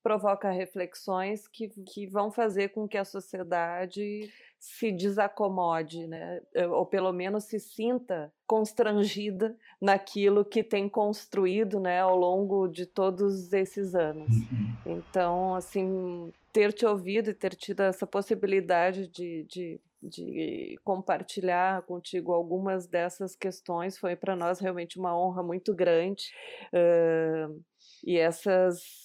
provoca 0.04 0.50
reflexões 0.50 1.48
que, 1.48 1.68
que 1.68 2.06
vão 2.06 2.30
fazer 2.30 2.68
com 2.68 2.86
que 2.86 2.98
a 2.98 3.06
sociedade 3.06 4.30
se 4.58 4.92
desacomode, 4.92 6.06
né? 6.06 6.42
ou 6.70 6.84
pelo 6.84 7.10
menos 7.10 7.44
se 7.44 7.58
sinta 7.58 8.30
constrangida 8.46 9.56
naquilo 9.80 10.44
que 10.44 10.62
tem 10.62 10.90
construído 10.90 11.80
né, 11.80 12.00
ao 12.00 12.16
longo 12.16 12.68
de 12.68 12.84
todos 12.84 13.50
esses 13.54 13.94
anos. 13.94 14.28
Uhum. 14.28 14.76
Então, 14.98 15.54
assim, 15.54 16.30
ter 16.52 16.72
te 16.72 16.84
ouvido 16.84 17.30
e 17.30 17.34
ter 17.34 17.54
tido 17.54 17.80
essa 17.80 18.06
possibilidade 18.06 19.08
de, 19.08 19.44
de, 19.44 19.80
de 20.02 20.78
compartilhar 20.84 21.80
contigo 21.82 22.32
algumas 22.32 22.86
dessas 22.86 23.34
questões 23.34 23.96
foi 23.96 24.16
para 24.16 24.36
nós 24.36 24.60
realmente 24.60 24.98
uma 24.98 25.18
honra 25.18 25.42
muito 25.42 25.74
grande. 25.74 26.30
Uh, 26.72 27.62
e 28.06 28.18
essas 28.18 29.03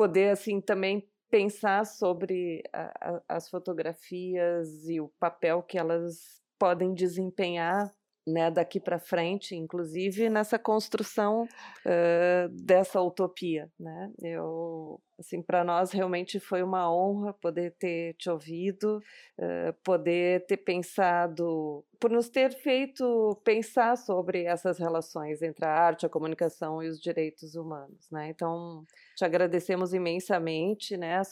poder 0.00 0.30
assim 0.30 0.62
também 0.62 1.06
pensar 1.30 1.84
sobre 1.84 2.62
a, 2.72 3.16
a, 3.28 3.36
as 3.36 3.50
fotografias 3.50 4.88
e 4.88 4.98
o 4.98 5.10
papel 5.20 5.62
que 5.62 5.76
elas 5.76 6.40
podem 6.58 6.94
desempenhar 6.94 7.94
né, 8.26 8.50
daqui 8.50 8.78
para 8.78 8.98
frente, 8.98 9.56
inclusive 9.56 10.28
nessa 10.28 10.58
construção 10.58 11.44
uh, 11.44 12.48
dessa 12.50 13.00
utopia, 13.00 13.70
né? 13.78 14.12
Eu, 14.22 15.00
assim, 15.18 15.42
para 15.42 15.64
nós 15.64 15.90
realmente 15.90 16.38
foi 16.38 16.62
uma 16.62 16.92
honra 16.92 17.32
poder 17.32 17.74
ter 17.78 18.14
te 18.14 18.28
ouvido, 18.28 19.02
uh, 19.38 19.72
poder 19.82 20.44
ter 20.46 20.58
pensado, 20.58 21.84
por 21.98 22.10
nos 22.10 22.28
ter 22.28 22.52
feito 22.52 23.40
pensar 23.42 23.96
sobre 23.96 24.44
essas 24.44 24.78
relações 24.78 25.42
entre 25.42 25.64
a 25.64 25.72
arte, 25.72 26.06
a 26.06 26.10
comunicação 26.10 26.82
e 26.82 26.88
os 26.88 27.00
direitos 27.00 27.54
humanos, 27.54 28.10
né? 28.10 28.28
Então, 28.28 28.84
te 29.16 29.24
agradecemos 29.24 29.92
imensamente, 29.94 30.96
né? 30.96 31.22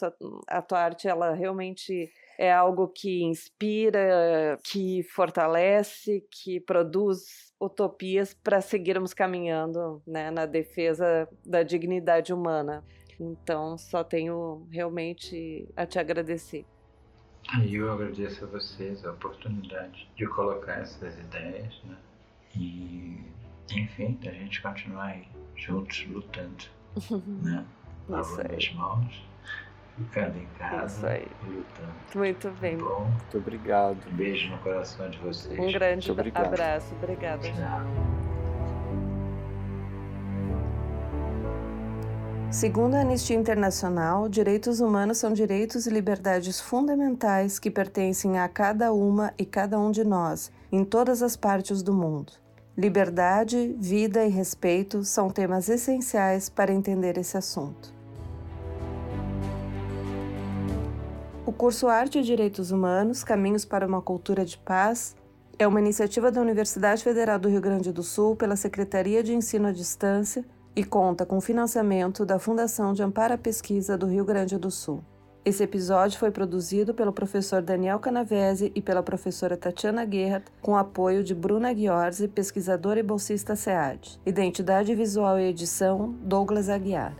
a 0.47 0.61
tua 0.61 0.79
arte, 0.79 1.07
ela 1.07 1.33
realmente 1.33 2.11
é 2.39 2.53
algo 2.53 2.87
que 2.87 3.21
inspira, 3.21 4.57
que 4.63 5.03
fortalece, 5.03 6.25
que 6.31 6.57
produz 6.61 7.53
utopias 7.59 8.33
para 8.33 8.61
seguirmos 8.61 9.13
caminhando 9.13 10.01
né, 10.07 10.31
na 10.31 10.45
defesa 10.45 11.27
da 11.45 11.63
dignidade 11.63 12.33
humana. 12.33 12.81
Então, 13.19 13.77
só 13.77 14.05
tenho 14.05 14.65
realmente 14.71 15.67
a 15.75 15.85
te 15.85 15.99
agradecer. 15.99 16.65
E 17.61 17.75
eu 17.75 17.91
agradeço 17.91 18.45
a 18.45 18.47
vocês 18.47 19.05
a 19.05 19.11
oportunidade 19.11 20.09
de 20.15 20.25
colocar 20.25 20.79
essas 20.79 21.19
ideias, 21.19 21.81
né? 21.83 21.97
E, 22.55 23.21
enfim, 23.73 24.17
da 24.23 24.31
gente 24.31 24.61
continuar 24.61 25.07
aí, 25.07 25.27
juntos, 25.57 26.07
lutando, 26.07 26.63
né? 27.43 27.65
Lavando 28.07 28.55
as 28.55 28.73
mãos, 28.73 29.28
ficando 29.99 30.37
em 30.37 30.47
casa 30.57 31.21
lutando. 31.43 31.93
Muito 32.15 32.51
bem. 32.61 32.77
Tá 32.77 32.83
bom? 32.83 33.05
Muito 33.05 33.37
obrigado. 33.37 33.97
Um 34.11 34.15
beijo 34.15 34.49
no 34.49 34.57
coração 34.59 35.09
de 35.09 35.17
vocês. 35.19 35.59
Um 35.59 35.71
grande 35.71 36.11
obrigado. 36.11 36.45
abraço. 36.45 36.93
Obrigada. 36.95 37.41
Tchau. 37.41 38.19
Segundo 42.49 42.95
a 42.95 43.01
Anistia 43.01 43.35
Internacional, 43.35 44.27
direitos 44.27 44.79
humanos 44.79 45.19
são 45.19 45.31
direitos 45.31 45.85
e 45.85 45.89
liberdades 45.91 46.59
fundamentais 46.59 47.59
que 47.59 47.69
pertencem 47.69 48.39
a 48.39 48.49
cada 48.49 48.91
uma 48.91 49.31
e 49.37 49.45
cada 49.45 49.79
um 49.79 49.91
de 49.91 50.03
nós, 50.03 50.51
em 50.71 50.83
todas 50.83 51.21
as 51.21 51.35
partes 51.35 51.83
do 51.83 51.93
mundo. 51.93 52.33
Liberdade, 52.75 53.75
vida 53.77 54.25
e 54.25 54.29
respeito 54.29 55.03
são 55.03 55.29
temas 55.29 55.69
essenciais 55.69 56.49
para 56.49 56.73
entender 56.73 57.19
esse 57.19 57.37
assunto. 57.37 57.98
O 61.49 61.51
curso 61.51 61.87
Arte 61.87 62.19
e 62.19 62.21
Direitos 62.21 62.69
Humanos 62.69 63.23
Caminhos 63.23 63.65
para 63.65 63.87
uma 63.87 64.03
Cultura 64.03 64.45
de 64.45 64.55
Paz 64.55 65.15
é 65.57 65.65
uma 65.65 65.79
iniciativa 65.79 66.31
da 66.31 66.39
Universidade 66.39 67.03
Federal 67.03 67.39
do 67.39 67.49
Rio 67.49 67.59
Grande 67.59 67.91
do 67.91 68.03
Sul 68.03 68.35
pela 68.35 68.55
Secretaria 68.55 69.23
de 69.23 69.33
Ensino 69.33 69.67
à 69.67 69.71
Distância 69.71 70.45
e 70.75 70.83
conta 70.83 71.25
com 71.25 71.41
financiamento 71.41 72.23
da 72.23 72.37
Fundação 72.37 72.93
de 72.93 73.01
Amparo 73.01 73.33
à 73.33 73.37
Pesquisa 73.37 73.97
do 73.97 74.05
Rio 74.05 74.23
Grande 74.23 74.59
do 74.59 74.69
Sul. 74.69 75.03
Esse 75.43 75.63
episódio 75.63 76.19
foi 76.19 76.29
produzido 76.29 76.93
pelo 76.93 77.11
professor 77.11 77.63
Daniel 77.63 77.97
Canavese 77.97 78.71
e 78.75 78.79
pela 78.79 79.01
professora 79.01 79.57
Tatiana 79.57 80.07
Gerhardt, 80.07 80.51
com 80.61 80.77
apoio 80.77 81.23
de 81.23 81.33
Bruna 81.33 81.73
Ghiorzi, 81.73 82.27
pesquisadora 82.27 82.99
e 82.99 83.03
bolsista 83.03 83.55
SEAD. 83.55 84.21
Identidade 84.23 84.93
visual 84.93 85.39
e 85.39 85.49
edição, 85.49 86.13
Douglas 86.21 86.69
Aguiar. 86.69 87.15